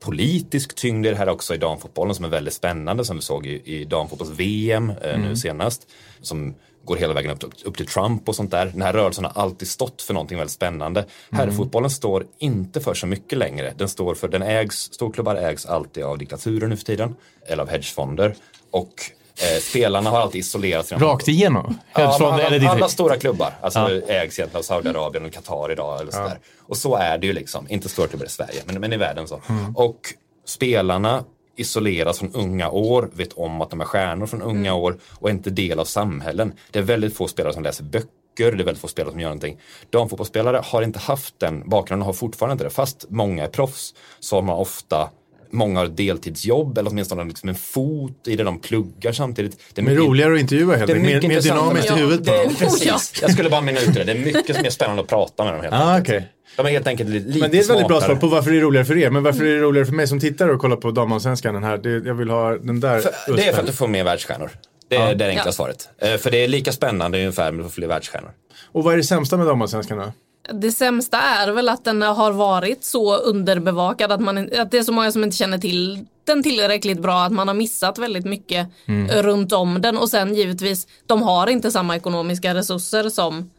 politisk 0.00 0.74
tyngd 0.74 1.06
i 1.06 1.10
det 1.10 1.16
här 1.16 1.28
också 1.28 1.54
i 1.54 1.58
damfotbollen 1.58 2.14
som 2.14 2.24
är 2.24 2.28
väldigt 2.28 2.54
spännande 2.54 3.04
som 3.04 3.16
vi 3.16 3.22
såg 3.22 3.46
i, 3.46 3.62
i 3.64 3.84
damfotbolls-VM 3.84 4.90
eh, 5.02 5.18
nu 5.18 5.36
senast. 5.36 5.86
Som 6.20 6.54
går 6.84 6.96
hela 6.96 7.14
vägen 7.14 7.30
upp, 7.30 7.54
upp 7.64 7.76
till 7.76 7.86
Trump 7.86 8.28
och 8.28 8.36
sånt 8.36 8.50
där. 8.50 8.66
Den 8.66 8.82
här 8.82 8.92
rörelsen 8.92 9.24
har 9.24 9.42
alltid 9.42 9.68
stått 9.68 10.02
för 10.02 10.14
någonting 10.14 10.38
väldigt 10.38 10.52
spännande. 10.52 11.00
Mm. 11.00 11.10
Herrfotbollen 11.30 11.90
står 11.90 12.26
inte 12.38 12.80
för 12.80 12.94
så 12.94 13.06
mycket 13.06 13.38
längre. 13.38 13.74
Den 13.76 13.88
står 13.88 14.14
för, 14.14 14.28
den 14.28 14.42
ägs, 14.42 14.76
storklubbar 14.76 15.34
ägs 15.34 15.66
alltid 15.66 16.04
av 16.04 16.18
diktaturer 16.18 16.66
nu 16.66 16.76
för 16.76 16.84
tiden, 16.84 17.16
eller 17.46 17.62
av 17.62 17.68
hedgefonder. 17.68 18.34
Och 18.70 18.94
eh, 19.36 19.60
spelarna 19.60 20.10
har 20.10 20.20
alltid 20.20 20.38
isolerat 20.38 20.86
sig. 20.86 20.98
Rakt 20.98 21.28
igenom? 21.28 21.78
Ja, 21.94 22.00
alla, 22.00 22.46
alla, 22.46 22.70
alla, 22.70 22.88
stora 22.88 23.16
klubbar 23.16 23.52
alltså, 23.60 23.78
ja. 23.78 23.88
ägs 23.88 24.38
egentligen 24.38 24.58
av 24.58 24.62
Saudiarabien 24.62 25.24
och 25.24 25.32
Qatar 25.32 25.72
idag. 25.72 26.00
Eller 26.00 26.12
sådär. 26.12 26.38
Ja. 26.40 26.64
Och 26.66 26.76
så 26.76 26.96
är 26.96 27.18
det 27.18 27.26
ju 27.26 27.32
liksom, 27.32 27.66
inte 27.68 27.88
stora 27.88 28.08
klubbar 28.08 28.26
i 28.26 28.30
Sverige, 28.30 28.62
men, 28.66 28.80
men 28.80 28.92
i 28.92 28.96
världen 28.96 29.28
så. 29.28 29.40
Mm. 29.48 29.76
Och 29.76 30.00
spelarna 30.44 31.24
isoleras 31.56 32.18
från 32.18 32.32
unga 32.34 32.70
år, 32.70 33.10
vet 33.12 33.32
om 33.32 33.60
att 33.60 33.70
de 33.70 33.80
är 33.80 33.84
stjärnor 33.84 34.26
från 34.26 34.42
unga 34.42 34.70
mm. 34.70 34.82
år 34.82 34.96
och 35.10 35.28
är 35.28 35.32
inte 35.32 35.50
del 35.50 35.78
av 35.78 35.84
samhällen. 35.84 36.52
Det 36.70 36.78
är 36.78 36.82
väldigt 36.82 37.16
få 37.16 37.28
spelare 37.28 37.52
som 37.52 37.62
läser 37.62 37.84
böcker, 37.84 38.08
det 38.36 38.44
är 38.44 38.52
väldigt 38.52 38.78
få 38.78 38.88
spelare 38.88 39.12
som 39.12 39.20
gör 39.20 39.28
någonting. 39.28 39.58
Damfotbollsspelare 39.90 40.60
har 40.64 40.82
inte 40.82 40.98
haft 40.98 41.38
den 41.38 41.68
bakgrunden, 41.68 42.06
har 42.06 42.12
fortfarande 42.12 42.52
inte 42.52 42.64
det. 42.64 42.70
Fast 42.70 43.06
många 43.08 43.44
är 43.44 43.48
proffs 43.48 43.94
så 44.20 44.36
har 44.36 44.42
man 44.42 44.56
ofta 44.56 45.10
Många 45.50 45.80
har 45.80 45.86
deltidsjobb 45.86 46.78
eller 46.78 46.90
åtminstone 46.90 47.24
liksom 47.24 47.48
en 47.48 47.54
fot 47.54 48.28
i 48.28 48.36
det 48.36 48.44
de 48.44 48.58
pluggar 48.58 49.12
samtidigt. 49.12 49.60
Det 49.74 49.80
är, 49.80 49.84
mycket, 49.84 49.98
roligare 49.98 50.34
att 50.34 50.40
intervjua 50.40 50.76
helt 50.76 50.90
enkelt, 50.90 51.22
mer, 51.22 51.28
mer 51.28 51.40
dynamiskt 51.40 51.90
i 51.90 51.94
huvudet 51.94 52.26
på 52.26 52.32
dem. 52.32 52.54
Precis, 52.54 53.22
jag 53.22 53.32
skulle 53.32 53.50
bara 53.50 53.60
minna 53.60 53.80
ut 53.80 53.94
det. 53.94 54.04
Det 54.04 54.12
är 54.12 54.18
mycket 54.18 54.62
mer 54.62 54.70
spännande 54.70 55.02
att 55.02 55.08
prata 55.08 55.44
med 55.44 55.52
dem 55.52 55.62
helt 55.62 55.74
ah, 55.74 55.94
enkelt. 55.94 56.16
Okay. 56.16 56.28
De 56.56 56.66
är 56.66 56.70
helt 56.70 56.86
enkelt 56.86 57.10
lite 57.10 57.38
Men 57.38 57.50
det 57.50 57.58
är 57.58 57.60
ett 57.60 57.70
väldigt 57.70 57.88
bra 57.88 58.00
svar 58.00 58.14
på 58.14 58.26
varför 58.26 58.50
det 58.50 58.56
är 58.56 58.60
roligare 58.60 58.84
för 58.86 58.96
er. 58.96 59.10
Men 59.10 59.22
varför 59.22 59.44
är 59.44 59.54
det 59.54 59.60
roligare 59.60 59.86
för 59.86 59.92
mig 59.92 60.08
som 60.08 60.20
tittar 60.20 60.48
och 60.48 60.60
kollar 60.60 60.76
på 60.76 60.90
damallsvenskan 60.90 61.54
den 61.54 61.64
här? 61.64 61.78
Det, 61.78 61.90
jag 61.90 62.14
vill 62.14 62.30
ha 62.30 62.50
den 62.58 62.80
där. 62.80 63.00
För, 63.00 63.36
det 63.36 63.46
är 63.46 63.52
för 63.52 63.60
att 63.60 63.66
du 63.66 63.72
får 63.72 63.88
mer 63.88 64.04
världsstjärnor. 64.04 64.50
Det 64.88 64.96
är 64.96 65.08
ja. 65.08 65.14
det 65.14 65.28
enkla 65.28 65.42
ja. 65.46 65.52
svaret. 65.52 65.88
Eh, 65.98 66.16
för 66.16 66.30
det 66.30 66.44
är 66.44 66.48
lika 66.48 66.72
spännande 66.72 67.18
ungefär 67.18 67.52
med 67.52 67.66
att 67.66 67.72
få 67.72 67.74
fler 67.74 67.86
världsstjärnor. 67.86 68.30
Och 68.72 68.84
vad 68.84 68.92
är 68.92 68.96
det 68.96 69.04
sämsta 69.04 69.36
med 69.36 69.46
damallsvenskan 69.46 69.98
då? 69.98 70.12
Det 70.52 70.72
sämsta 70.72 71.20
är 71.20 71.52
väl 71.52 71.68
att 71.68 71.84
den 71.84 72.02
har 72.02 72.32
varit 72.32 72.84
så 72.84 73.16
underbevakad 73.16 74.12
att, 74.12 74.20
man, 74.20 74.38
att 74.38 74.70
det 74.70 74.78
är 74.78 74.82
så 74.82 74.92
många 74.92 75.12
som 75.12 75.24
inte 75.24 75.36
känner 75.36 75.58
till 75.58 76.06
den 76.24 76.42
tillräckligt 76.42 77.02
bra 77.02 77.22
att 77.22 77.32
man 77.32 77.48
har 77.48 77.54
missat 77.54 77.98
väldigt 77.98 78.24
mycket 78.24 78.68
mm. 78.86 79.22
runt 79.22 79.52
om 79.52 79.80
den 79.80 79.98
och 79.98 80.08
sen 80.08 80.34
givetvis 80.34 80.86
de 81.06 81.22
har 81.22 81.46
inte 81.46 81.70
samma 81.70 81.96
ekonomiska 81.96 82.54
resurser 82.54 83.08
som 83.08 83.50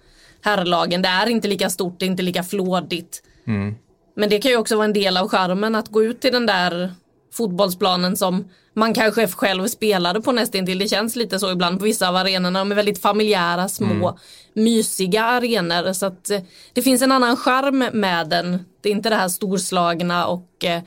herrlagen. 0.46 1.02
Det 1.02 1.10
är 1.10 1.28
inte 1.28 1.48
lika 1.48 1.70
stort, 1.70 2.00
det 2.00 2.06
är 2.06 2.08
inte 2.08 2.24
lika 2.24 2.44
flådigt. 2.44 3.24
Mm. 3.48 3.76
Men 4.16 4.30
det 4.30 4.40
kan 4.40 4.52
ju 4.52 4.58
också 4.58 4.76
vara 4.76 4.86
en 4.86 4.94
del 4.94 5.18
av 5.18 5.28
charmen 5.28 5.76
att 5.76 5.88
gå 5.88 6.04
ut 6.04 6.22
till 6.22 6.32
den 6.32 6.46
där 6.46 6.94
fotbollsplanen 7.34 8.18
som 8.18 8.50
man 8.74 8.94
kanske 8.94 9.28
själv 9.28 9.68
spelade 9.68 10.22
på 10.22 10.32
nästintill. 10.32 10.80
Det 10.80 10.88
känns 10.88 11.16
lite 11.16 11.40
så 11.40 11.52
ibland 11.52 11.80
på 11.80 11.86
vissa 11.86 12.10
av 12.10 12.16
arenorna. 12.16 12.60
De 12.60 12.72
är 12.72 12.76
väldigt 12.76 13.02
familjära, 13.02 13.68
små, 13.68 14.10
mm. 14.10 14.16
mysiga 14.54 15.24
arenor. 15.24 15.94
Så 15.94 16.06
att 16.06 16.30
eh, 16.30 16.42
det 16.74 16.82
finns 16.82 17.02
en 17.02 17.12
annan 17.12 17.38
charm 17.38 17.90
med 17.94 18.30
den. 18.30 18.66
Det 18.82 18.90
är 18.90 18.94
inte 18.94 19.10
det 19.10 19.16
här 19.16 19.28
storslagna 19.28 20.28
och 20.28 20.66
eh, 20.66 20.82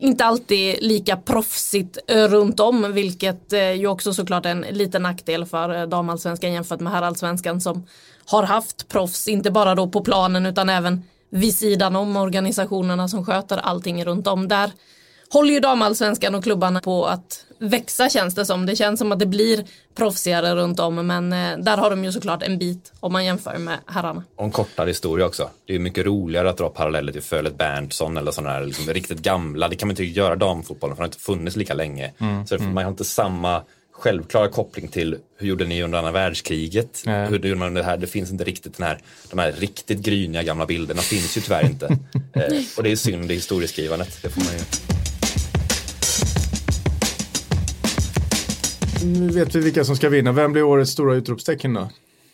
inte 0.00 0.24
alltid 0.24 0.76
lika 0.80 1.16
proffsigt 1.16 1.98
eh, 2.08 2.28
runt 2.28 2.60
om, 2.60 2.92
vilket 2.92 3.52
eh, 3.52 3.72
ju 3.72 3.86
också 3.86 4.14
såklart 4.14 4.46
är 4.46 4.50
en 4.50 4.60
liten 4.60 5.02
nackdel 5.02 5.46
för 5.46 5.86
damallsvenskan 5.86 6.52
jämfört 6.52 6.80
med 6.80 6.92
herrallsvenskan 6.92 7.60
som 7.60 7.86
har 8.30 8.42
haft 8.42 8.88
proffs, 8.88 9.28
inte 9.28 9.50
bara 9.50 9.74
då 9.74 9.88
på 9.88 10.00
planen 10.00 10.46
utan 10.46 10.68
även 10.68 11.02
vid 11.30 11.54
sidan 11.54 11.96
om 11.96 12.16
organisationerna 12.16 13.08
som 13.08 13.24
sköter 13.24 13.56
allting 13.56 14.04
runt 14.04 14.26
om. 14.26 14.48
Där 14.48 14.70
håller 15.30 15.54
ju 15.54 15.60
damallsvenskan 15.60 16.34
och 16.34 16.42
klubbarna 16.44 16.80
på 16.80 17.06
att 17.06 17.44
växa 17.58 18.08
känns 18.08 18.34
det 18.34 18.46
som. 18.46 18.66
Det 18.66 18.76
känns 18.76 18.98
som 18.98 19.12
att 19.12 19.18
det 19.18 19.26
blir 19.26 19.64
proffsigare 19.94 20.54
runt 20.54 20.80
om 20.80 21.06
men 21.06 21.32
eh, 21.32 21.58
där 21.58 21.76
har 21.76 21.90
de 21.90 22.04
ju 22.04 22.12
såklart 22.12 22.42
en 22.42 22.58
bit 22.58 22.92
om 23.00 23.12
man 23.12 23.24
jämför 23.24 23.58
med 23.58 23.78
herrarna. 23.86 24.24
Och 24.36 24.44
en 24.44 24.50
kortare 24.50 24.88
historia 24.88 25.26
också. 25.26 25.50
Det 25.66 25.74
är 25.74 25.78
mycket 25.78 26.06
roligare 26.06 26.50
att 26.50 26.56
dra 26.56 26.68
paralleller 26.68 27.12
till 27.12 27.22
Fölet 27.22 27.58
Berntsson 27.58 28.16
eller 28.16 28.30
sådana 28.30 28.52
här 28.52 28.64
liksom, 28.64 28.86
riktigt 28.86 29.18
gamla. 29.18 29.68
Det 29.68 29.76
kan 29.76 29.86
man 29.86 29.92
inte 29.92 30.04
göra 30.04 30.36
damfotbollen 30.36 30.96
för 30.96 31.02
det 31.02 31.04
har 31.04 31.08
inte 31.08 31.18
funnits 31.18 31.56
lika 31.56 31.74
länge. 31.74 32.12
Mm. 32.18 32.46
Så 32.46 32.54
mm. 32.54 32.74
man 32.74 32.84
har 32.84 32.90
inte 32.90 33.04
samma 33.04 33.62
självklara 33.98 34.48
koppling 34.48 34.88
till 34.88 35.16
hur 35.36 35.48
gjorde 35.48 35.64
ni 35.64 35.82
under 35.82 35.98
andra 35.98 36.12
världskriget? 36.12 37.02
Nej. 37.06 37.28
Hur 37.28 37.38
gjorde 37.38 37.54
man 37.54 37.74
det 37.74 37.82
här? 37.82 37.96
Det 37.96 38.06
finns 38.06 38.30
inte 38.30 38.44
riktigt 38.44 38.76
den 38.76 38.86
här, 38.86 38.98
de 39.30 39.38
här 39.38 39.52
riktigt 39.52 39.98
gryniga 39.98 40.42
gamla 40.42 40.66
bilderna 40.66 41.00
finns 41.00 41.36
ju 41.36 41.40
tyvärr 41.40 41.66
inte. 41.66 41.86
eh, 42.32 42.42
och 42.76 42.82
det 42.82 42.90
är 42.90 42.96
synd 42.96 43.30
i 43.30 43.34
historieskrivandet. 43.34 44.18
Det 44.22 44.28
får 44.28 44.40
man 44.40 44.52
ju. 44.52 44.60
Nu 49.04 49.28
vet 49.28 49.54
vi 49.54 49.60
vilka 49.60 49.84
som 49.84 49.96
ska 49.96 50.08
vinna. 50.08 50.32
Vem 50.32 50.52
blir 50.52 50.62
årets 50.62 50.90
stora 50.90 51.14
utropstecken 51.14 51.74
då? 51.74 51.88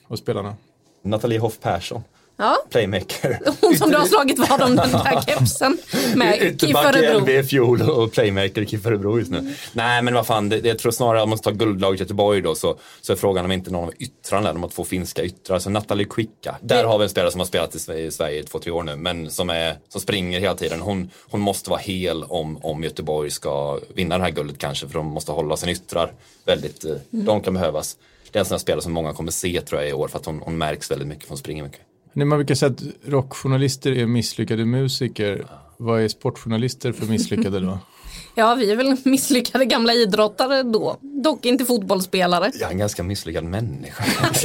Hos 0.09 0.21
spelarna? 0.21 0.57
Nathalie 1.05 1.39
Hoff 1.39 1.61
Persson. 1.61 2.03
Ja. 2.37 2.57
Playmaker. 2.71 3.41
Hon 3.61 3.77
som 3.77 3.91
du 3.91 3.97
har 3.97 4.07
slagit 4.07 4.39
vad 4.39 4.63
om 4.63 4.77
den 4.77 4.91
där 4.91 5.23
kepsen 5.27 5.79
med 6.15 6.61
KIF 6.61 6.77
Örebro. 6.77 7.31
i 7.31 7.43
fjol 7.43 7.83
och 7.83 8.13
playmaker 8.13 8.63
i 8.63 8.67
KIF 8.67 8.87
Örebro 8.87 9.19
just 9.19 9.31
nu. 9.31 9.55
Nej 9.73 10.03
men 10.03 10.15
vad 10.15 10.27
fan, 10.27 10.49
det, 10.49 10.65
jag 10.65 10.79
tror 10.79 10.93
snarare 10.93 11.23
om 11.23 11.29
man 11.29 11.39
ska 11.39 11.51
ta 11.51 11.57
guldlaget 11.57 12.01
Göteborg 12.01 12.41
då 12.41 12.55
så, 12.55 12.79
så 13.01 13.13
är 13.13 13.17
frågan 13.17 13.45
om 13.45 13.53
inte 13.53 13.71
någon 13.71 13.85
av 13.85 13.95
yttrarna, 13.99 14.53
de 14.53 14.63
har 14.63 14.71
två 14.71 14.85
finska 14.85 15.25
yttrar. 15.25 15.59
Så 15.59 15.71
Nathalie 15.71 16.07
Quicka, 16.07 16.57
där 16.61 16.83
det... 16.83 16.89
har 16.89 16.99
vi 16.99 17.05
en 17.05 17.11
spelare 17.11 17.31
som 17.31 17.41
har 17.41 17.47
spelat 17.47 17.75
i 17.75 18.11
Sverige 18.11 18.41
i 18.41 18.43
två, 18.43 18.59
tre 18.59 18.73
år 18.73 18.83
nu 18.83 18.97
men 18.97 19.31
som, 19.31 19.51
är, 19.51 19.77
som 19.89 20.01
springer 20.01 20.41
hela 20.41 20.55
tiden. 20.55 20.81
Hon, 20.81 21.11
hon 21.31 21.41
måste 21.41 21.71
vara 21.71 21.81
hel 21.81 22.25
om, 22.25 22.65
om 22.65 22.85
Göteborg 22.85 23.31
ska 23.31 23.79
vinna 23.95 24.19
det 24.19 24.25
här 24.25 24.31
guldet 24.31 24.59
kanske 24.59 24.87
för 24.87 24.95
de 24.95 25.07
måste 25.07 25.33
hålla 25.33 25.57
sina 25.57 25.73
yttrar 25.73 26.13
väldigt, 26.45 26.85
mm. 26.85 27.01
de 27.11 27.43
kan 27.43 27.55
behövas. 27.55 27.97
Det 28.31 28.39
är 28.39 28.41
en 28.41 28.47
sån 28.47 28.55
här 28.55 28.59
spelare 28.59 28.83
som 28.83 28.93
många 28.93 29.13
kommer 29.13 29.31
se 29.31 29.61
tror 29.61 29.81
jag 29.81 29.91
i 29.91 29.93
år 29.93 30.09
för 30.09 30.19
att 30.19 30.27
hon, 30.27 30.41
hon 30.45 30.59
märks 30.59 30.91
väldigt 30.91 31.09
mycket 31.09 31.25
för 31.25 31.29
hon 31.29 31.39
springer 31.39 31.63
mycket. 31.63 31.81
Man 32.15 32.29
brukar 32.29 32.55
säga 32.55 32.73
att 32.73 32.83
rockjournalister 33.07 33.93
är 33.93 34.07
misslyckade 34.07 34.65
musiker. 34.65 35.47
Vad 35.77 36.01
är 36.01 36.09
sportjournalister 36.09 36.93
för 36.93 37.07
misslyckade 37.07 37.61
då? 37.61 37.79
Ja, 38.37 38.55
vi 38.55 38.73
är 38.73 38.77
väl 38.77 38.97
misslyckade 39.05 39.65
gamla 39.65 39.93
idrottare 39.93 40.63
då. 40.63 40.97
Dock 41.01 41.45
inte 41.45 41.65
fotbollsspelare. 41.65 42.51
Jag 42.55 42.69
är 42.69 42.73
en 42.73 42.79
ganska 42.79 43.03
misslyckad 43.03 43.45
människa. 43.45 44.05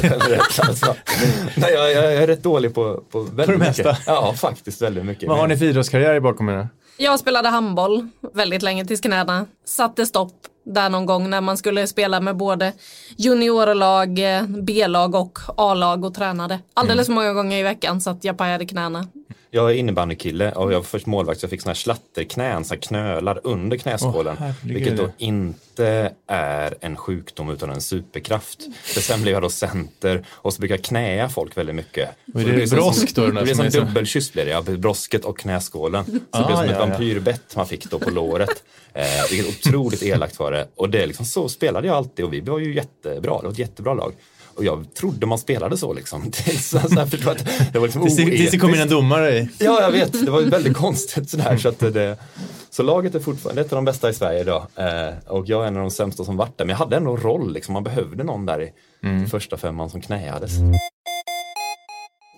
Nej, 1.56 1.72
jag, 1.72 1.92
jag, 1.92 2.14
är 2.14 2.26
rätt 2.26 2.42
dålig 2.42 2.74
på, 2.74 3.04
på 3.10 3.20
väldigt 3.20 3.46
på 3.46 3.52
det 3.52 3.58
mycket. 3.58 3.84
Mesta. 3.84 3.96
Ja, 4.06 4.34
faktiskt 4.34 4.82
väldigt 4.82 5.04
mycket. 5.04 5.28
Vad 5.28 5.38
har 5.38 5.48
ni 5.48 5.56
för 5.56 5.64
idrottskarriär 5.64 6.20
bakom 6.20 6.48
er? 6.48 6.68
Jag 6.96 7.20
spelade 7.20 7.48
handboll 7.48 8.08
väldigt 8.34 8.62
länge 8.62 8.84
tills 8.84 9.00
knäna 9.00 9.46
satte 9.64 10.06
stopp 10.06 10.34
där 10.64 10.88
någon 10.88 11.06
gång 11.06 11.30
när 11.30 11.40
man 11.40 11.56
skulle 11.56 11.86
spela 11.86 12.20
med 12.20 12.36
både 12.36 12.72
juniorlag, 13.16 14.36
eh, 14.36 14.42
B-lag 14.46 15.14
och 15.14 15.38
A-lag 15.56 16.04
och 16.04 16.14
tränade 16.14 16.58
alldeles 16.74 17.06
för 17.06 17.12
mm. 17.12 17.24
många 17.24 17.34
gånger 17.34 17.58
i 17.58 17.62
veckan 17.62 18.00
så 18.00 18.10
att 18.10 18.24
jag 18.24 18.38
pajade 18.38 18.66
knäna. 18.66 19.08
Jag 19.52 19.70
är 19.70 19.74
innebandykille 19.74 20.52
och 20.52 20.72
jag 20.72 20.78
var 20.78 20.84
först 20.84 21.06
målvakt 21.06 21.40
så 21.40 21.44
jag 21.44 21.50
fick 21.50 21.62
såna 21.62 21.70
här 21.70 21.74
slatterknän, 21.74 22.64
så 22.64 22.74
här 22.74 22.80
knölar 22.80 23.40
under 23.44 23.76
knäskålen. 23.76 24.36
Oh, 24.36 24.50
vilket 24.62 24.96
då 24.96 25.10
inte 25.18 26.12
är 26.26 26.74
en 26.80 26.96
sjukdom 26.96 27.50
utan 27.50 27.70
en 27.70 27.80
superkraft. 27.80 28.68
För 28.82 29.00
sen 29.00 29.22
blev 29.22 29.32
jag 29.32 29.42
då 29.42 29.50
center 29.50 30.24
och 30.30 30.52
så 30.54 30.60
brukar 30.60 30.74
jag 30.74 30.84
knäa 30.84 31.28
folk 31.28 31.56
väldigt 31.56 31.74
mycket. 31.76 32.08
Och 32.34 32.40
det, 32.40 32.52
det 32.52 32.70
brosk 32.70 33.14
då? 33.14 33.26
Det 33.26 33.42
blir 33.42 33.54
som 33.54 33.64
en 33.64 33.70
dubbelkyss 33.70 34.32
blir 34.32 34.44
det, 34.44 34.50
ja. 34.50 34.62
Brosket 34.62 35.24
och 35.24 35.38
knäskålen. 35.38 36.04
Så 36.04 36.12
ah, 36.30 36.38
det 36.38 36.46
blev 36.46 36.56
som 36.56 36.66
ja, 36.66 36.72
ett 36.72 36.78
vampyrbett 36.78 37.56
man 37.56 37.66
fick 37.66 37.90
då 37.90 37.98
på 37.98 38.10
låret. 38.10 38.62
Eh, 38.92 39.04
vilket 39.30 39.66
otroligt 39.66 40.02
elakt 40.02 40.38
var 40.38 40.49
det. 40.50 40.68
Och 40.76 40.90
det 40.90 41.02
är 41.02 41.06
liksom 41.06 41.26
så 41.26 41.48
spelade 41.48 41.86
jag 41.86 41.96
alltid 41.96 42.24
och 42.24 42.32
vi 42.32 42.40
var 42.40 42.58
ju 42.58 42.74
jättebra. 42.74 43.38
Det 43.38 43.44
var 43.44 43.52
ett 43.52 43.58
jättebra 43.58 43.94
lag. 43.94 44.12
Och 44.54 44.64
jag 44.64 44.94
trodde 44.94 45.26
man 45.26 45.38
spelade 45.38 45.76
så 45.76 45.92
liksom. 45.92 46.22
Det 47.72 47.78
var 47.78 47.82
liksom 47.82 48.06
Tills 48.16 48.50
det 48.50 48.58
kom 48.58 48.74
in 48.74 48.80
en 48.80 48.88
domare 48.88 49.38
i. 49.38 49.48
Ja, 49.58 49.82
jag 49.82 49.90
vet. 49.90 50.24
Det 50.24 50.30
var 50.30 50.40
väldigt 50.42 50.76
konstigt 50.76 51.30
sådär. 51.30 51.56
Så, 51.56 51.68
att 51.68 51.78
det, 51.78 52.16
så 52.70 52.82
laget 52.82 53.14
är 53.14 53.20
fortfarande 53.20 53.60
ett 53.60 53.72
av 53.72 53.76
de 53.76 53.84
bästa 53.84 54.10
i 54.10 54.14
Sverige 54.14 54.40
idag. 54.40 54.66
Eh, 54.76 55.14
och 55.26 55.48
jag 55.48 55.62
är 55.62 55.68
en 55.68 55.76
av 55.76 55.82
de 55.82 55.90
sämsta 55.90 56.24
som 56.24 56.36
varit 56.36 56.58
där. 56.58 56.64
Men 56.64 56.70
jag 56.70 56.78
hade 56.78 56.96
ändå 56.96 57.16
roll. 57.16 57.52
Liksom. 57.52 57.72
Man 57.72 57.84
behövde 57.84 58.24
någon 58.24 58.46
där 58.46 58.62
i 58.62 58.72
mm. 59.02 59.26
första 59.26 59.56
femman 59.56 59.90
som 59.90 60.00
knäades. 60.00 60.52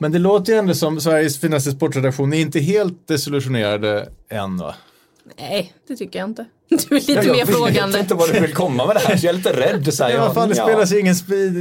Men 0.00 0.12
det 0.12 0.18
låter 0.18 0.52
ju 0.52 0.58
ändå 0.58 0.74
som 0.74 1.00
Sveriges 1.00 1.40
finaste 1.40 1.70
sportredaktion. 1.70 2.30
Ni 2.30 2.36
är 2.36 2.40
inte 2.40 2.60
helt 2.60 3.08
desillusionerade 3.08 4.08
än 4.28 4.56
va? 4.56 4.74
Nej, 5.38 5.72
det 5.88 5.96
tycker 5.96 6.18
jag 6.18 6.28
inte. 6.28 6.44
Du 6.88 6.96
är 6.96 7.00
lite 7.00 7.12
ja, 7.12 7.32
mer 7.32 7.46
frågande. 7.46 7.78
Jag 7.78 7.86
vet 7.88 8.00
inte 8.00 8.14
vad 8.14 8.32
du 8.32 8.40
vill 8.40 8.54
komma 8.54 8.86
med 8.86 8.96
det 8.96 9.00
här, 9.00 9.16
så 9.16 9.26
jag 9.26 9.32
är 9.32 9.36
lite 9.36 9.52
rädd. 9.52 9.94
Så 9.94 10.04
här, 10.04 10.10
ja, 10.10 10.34
fan, 10.34 10.48
det 10.48 10.56
ja. 10.56 10.64
spelas 10.64 10.92
ju 10.92 11.00
ingen, 11.00 11.14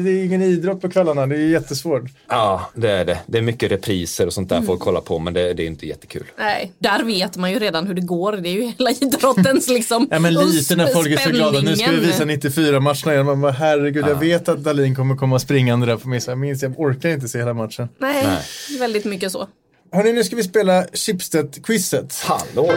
det 0.04 0.10
är 0.10 0.26
ingen 0.26 0.42
idrott 0.42 0.82
på 0.82 0.90
kvällarna, 0.90 1.28
det 1.28 1.36
är 1.36 1.40
jättesvårt. 1.40 2.04
Ja, 2.30 2.70
det 2.74 2.92
är 2.92 3.06
det. 3.06 3.20
Det 3.26 3.38
är 3.38 3.42
mycket 3.42 3.72
repriser 3.72 4.28
och 4.28 4.34
sånt 4.34 4.50
där 4.50 4.56
mm. 4.56 4.68
folk 4.68 4.80
kollar 4.80 5.02
på, 5.02 5.20
men 5.20 5.34
det, 5.34 5.54
det, 5.54 5.64
är 5.64 5.68
inte 5.68 5.88
jättekul. 5.88 6.24
Nej, 6.38 6.72
där 6.80 7.04
vet 7.04 7.38
man 7.38 7.52
ju 7.52 7.60
redan 7.60 7.88
hur 7.88 7.94
det 7.94 8.02
går. 8.02 8.32
Det 8.32 8.50
är 8.50 8.54
ju 8.54 8.62
hela 8.62 8.92
idrottens 8.92 9.68
liksom 9.68 10.08
Ja, 10.12 10.20
men 10.20 10.34
lite 10.34 10.76
när 10.76 10.88
folk 10.88 11.08
är 11.08 11.18
så 11.18 11.30
glada. 11.30 11.62
Nu 11.62 11.76
ska 11.76 11.92
vi 11.92 11.98
visa 11.98 12.26
94 12.26 12.80
matcherna 12.80 13.14
igen. 13.14 13.26
Man 13.26 13.42
bara, 13.42 13.52
herregud, 13.52 14.06
ja. 14.06 14.10
jag 14.10 14.16
vet 14.20 14.50
att 14.50 14.64
Dalin 14.64 14.96
kommer 14.96 15.16
komma 15.16 15.40
springande 15.40 15.86
där 15.86 15.98
på 15.98 16.08
mig. 16.08 16.22
Jag 16.28 16.38
minns, 16.38 16.64
jag 16.64 16.80
orkar 16.80 17.10
inte 17.10 17.28
se 17.28 17.40
hela 17.40 17.54
matchen. 17.54 17.90
Nej, 17.98 18.28
Nej. 18.28 18.80
väldigt 18.80 19.06
mycket 19.06 19.32
så. 19.32 19.48
Hörni, 19.94 20.14
nu 20.14 20.24
ska 20.24 20.36
vi 20.36 20.44
spela 20.44 20.84
Schibsted-quizet. 20.84 22.24
Hallå! 22.24 22.72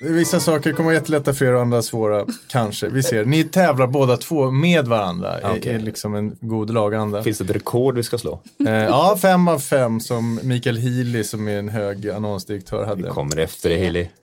Vissa 0.00 0.40
saker 0.40 0.72
kommer 0.72 0.84
vara 0.84 0.94
jättelätta 0.94 1.34
för 1.34 1.44
er 1.44 1.54
och 1.54 1.60
andra 1.60 1.82
svåra, 1.82 2.26
kanske. 2.48 2.88
Vi 2.88 3.02
ser. 3.02 3.24
Ni 3.24 3.44
tävlar 3.44 3.86
båda 3.86 4.16
två 4.16 4.50
med 4.50 4.88
varandra 4.88 5.36
Okej. 5.44 5.72
i, 5.72 5.74
i 5.74 5.78
liksom 5.78 6.14
en 6.14 6.36
god 6.40 6.70
laganda. 6.70 7.22
Finns 7.22 7.38
det 7.38 7.44
ett 7.44 7.50
rekord 7.50 7.94
vi 7.96 8.02
ska 8.02 8.18
slå? 8.18 8.40
Eh, 8.66 8.72
ja, 8.72 9.18
fem 9.22 9.48
av 9.48 9.58
fem 9.58 10.00
som 10.00 10.40
Mikael 10.42 10.76
Healy 10.76 11.24
som 11.24 11.48
är 11.48 11.58
en 11.58 11.68
hög 11.68 12.10
annonsdirektör 12.10 12.80
Vi 12.80 12.86
hade. 12.86 13.08
kommer 13.08 13.36
efter 13.36 13.70
det, 13.70 13.76
Hilly. 13.76 14.08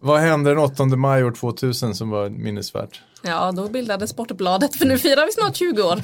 Vad 0.00 0.20
hände 0.20 0.50
den 0.50 0.58
8 0.58 0.84
maj 0.86 1.24
år 1.24 1.32
2000 1.32 1.94
som 1.94 2.10
var 2.10 2.28
minnesvärt? 2.28 3.00
Ja, 3.22 3.52
då 3.52 3.68
bildades 3.68 4.10
Sportbladet 4.10 4.76
för 4.76 4.86
nu 4.86 4.98
firar 4.98 5.26
vi 5.26 5.32
snart 5.32 5.56
20 5.56 5.82
år. 5.82 6.00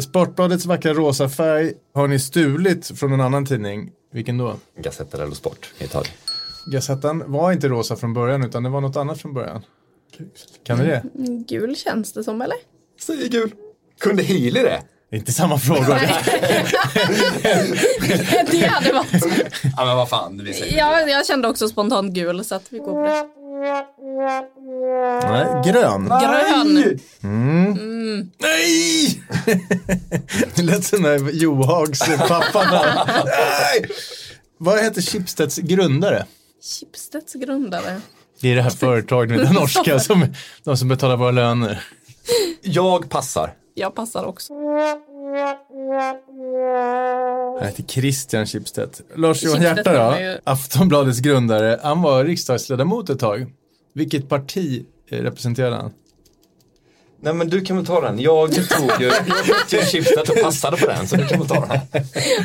Sportbladets 0.00 0.66
vackra 0.66 0.94
rosa 0.94 1.28
färg 1.28 1.72
har 1.94 2.08
ni 2.08 2.18
stulit 2.18 2.98
från 2.98 3.12
en 3.12 3.20
annan 3.20 3.46
tidning. 3.46 3.90
Vilken 4.12 4.38
då? 4.38 4.56
Gazzetta 4.78 5.18
dello 5.18 5.34
Sport 5.34 5.70
i 5.78 5.84
Italien. 5.84 6.14
Gazettan 6.66 7.32
var 7.32 7.52
inte 7.52 7.68
rosa 7.68 7.96
från 7.96 8.14
början 8.14 8.44
utan 8.44 8.62
det 8.62 8.68
var 8.68 8.80
något 8.80 8.96
annat 8.96 9.20
från 9.20 9.34
början. 9.34 9.62
Kan 10.64 10.78
ni 10.78 10.84
det? 10.84 11.02
Gul 11.48 11.76
känns 11.76 12.12
det 12.12 12.24
som 12.24 12.42
eller? 12.42 12.56
Säg 13.00 13.28
gul. 13.28 13.54
Kunde 14.00 14.22
Hilly 14.22 14.60
det? 14.62 14.82
Det 15.10 15.16
är 15.16 15.18
inte 15.18 15.32
samma 15.32 15.58
frågor. 15.58 16.00
det 18.50 18.66
hade 18.66 18.92
varit. 18.92 19.24
Ja 19.76 19.84
men 19.84 19.96
vad 19.96 20.08
fan, 20.08 20.40
vi 20.44 20.54
säger 20.54 20.78
Ja, 20.78 21.00
jag 21.00 21.26
kände 21.26 21.48
också 21.48 21.68
spontant 21.68 22.14
gul 22.14 22.44
så 22.44 22.54
att 22.54 22.72
vi 22.72 22.78
går 22.78 22.86
på 22.86 23.02
det. 23.02 23.26
Nej, 25.28 25.62
grön. 25.64 26.04
Grön. 26.04 26.74
Nej! 28.38 29.22
det 30.56 30.62
lät 30.62 30.84
som 30.84 31.30
Johags 31.32 32.18
pappa. 32.28 32.64
Nej! 33.24 33.90
Vad 34.58 34.84
heter 34.84 35.02
Schibsteds 35.02 35.56
grundare? 35.56 36.26
Schibsteds 36.62 37.32
grundare. 37.34 38.00
Det 38.40 38.48
är 38.52 38.56
det 38.56 38.62
här 38.62 38.70
företaget 38.70 39.30
med 39.30 39.38
den 39.40 39.54
norska 39.54 39.98
som, 39.98 40.26
de 40.64 40.76
som 40.76 40.88
betalar 40.88 41.16
våra 41.16 41.30
löner. 41.30 41.84
Jag 42.62 43.10
passar. 43.10 43.54
Jag 43.74 43.94
passar 43.94 44.24
också. 44.24 44.52
Han 47.58 47.66
heter 47.68 47.82
Christian 47.88 48.46
Schibsted. 48.46 48.90
Lars-Johan 49.16 49.60
Hierta 49.60 50.10
då, 50.12 50.20
ju- 50.20 50.38
Aftonbladets 50.44 51.18
grundare, 51.20 51.80
han 51.82 52.02
var 52.02 52.24
riksdagsledamot 52.24 53.10
ett 53.10 53.18
tag. 53.18 53.46
Vilket 53.94 54.28
parti 54.28 54.84
eh, 55.10 55.18
representerade 55.22 55.76
han? 55.76 55.92
Nej 57.22 57.34
men 57.34 57.48
du 57.48 57.60
kan 57.60 57.76
väl 57.76 57.86
ta 57.86 58.00
den. 58.00 58.20
Jag 58.20 58.54
tog 58.54 58.90
ju 59.00 59.10
till 59.68 59.78
Schibsted 59.80 60.30
och 60.30 60.42
passade 60.42 60.76
på 60.76 60.86
den 60.86 61.08
så 61.08 61.16
du 61.16 61.26
kan 61.26 61.38
väl 61.38 61.48
ta 61.48 61.66
den. 61.66 61.78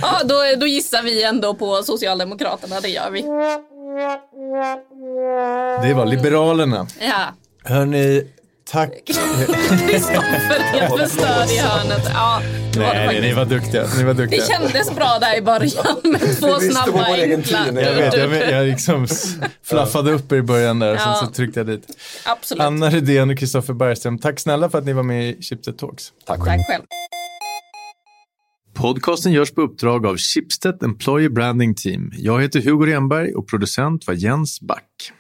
Ja, 0.02 0.22
då, 0.26 0.36
då 0.60 0.68
gissar 0.68 1.04
vi 1.04 1.24
ändå 1.24 1.54
på 1.54 1.84
Socialdemokraterna, 1.84 2.80
det 2.82 2.90
gör 2.90 3.12
vi. 3.12 3.24
Det 5.84 5.94
var 5.94 6.06
Liberalerna. 6.06 6.88
Ja, 7.00 7.34
Hörni, 7.64 8.24
tack. 8.72 8.92
Kristoffer 9.90 10.80
helt 10.80 11.00
förstörd 11.02 11.50
i 11.50 11.58
hörnet. 11.58 12.10
Ja, 12.14 12.42
det 12.74 12.80
var 12.80 12.94
det 12.94 13.06
Nej, 13.06 13.22
ni 13.22 13.34
var 13.34 13.46
duktiga. 13.46 13.86
Ni 13.98 14.04
var 14.04 14.14
duktiga. 14.14 14.42
Det 14.42 14.48
kändes 14.48 14.96
bra 14.96 15.18
där 15.22 15.38
i 15.38 15.42
början 15.42 15.96
med 16.04 16.40
två 16.40 16.58
Vi 16.60 16.70
snabba 16.72 17.06
enkla. 17.06 17.66
Jag 17.82 17.94
vet, 17.94 18.18
jag, 18.18 18.28
vet, 18.28 18.52
jag 18.52 18.66
liksom 18.66 19.08
flaffade 19.64 20.12
upp 20.12 20.32
i 20.32 20.42
början 20.42 20.80
där, 20.80 20.94
Ja. 20.94 21.00
sen 21.00 21.28
så 21.28 21.34
tryckte 21.34 21.60
jag 21.60 21.68
dit. 21.68 21.88
Absolut. 22.26 22.62
Anna 22.64 22.90
Rydén 22.90 23.30
och 23.30 23.38
Kristoffer 23.38 23.74
Bergström, 23.74 24.20
tack 24.20 24.40
snälla 24.40 24.70
för 24.70 24.78
att 24.78 24.86
ni 24.86 24.94
var 24.94 25.04
med 25.04 25.30
i 25.30 25.42
Chipset 25.42 25.78
Talks. 25.78 26.04
Tack 26.26 26.40
själv. 26.40 26.58
Tack 26.58 26.68
själv. 26.68 26.84
Podcasten 28.76 29.32
görs 29.32 29.52
på 29.52 29.62
uppdrag 29.62 30.06
av 30.06 30.18
Schibsted 30.18 30.84
Employer 30.84 31.30
Branding 31.30 31.76
Team. 31.76 32.12
Jag 32.18 32.42
heter 32.42 32.62
Hugo 32.62 32.86
Renberg 32.86 33.34
och 33.34 33.48
producent 33.48 34.08
var 34.08 34.14
Jens 34.14 34.62
Back. 34.62 35.12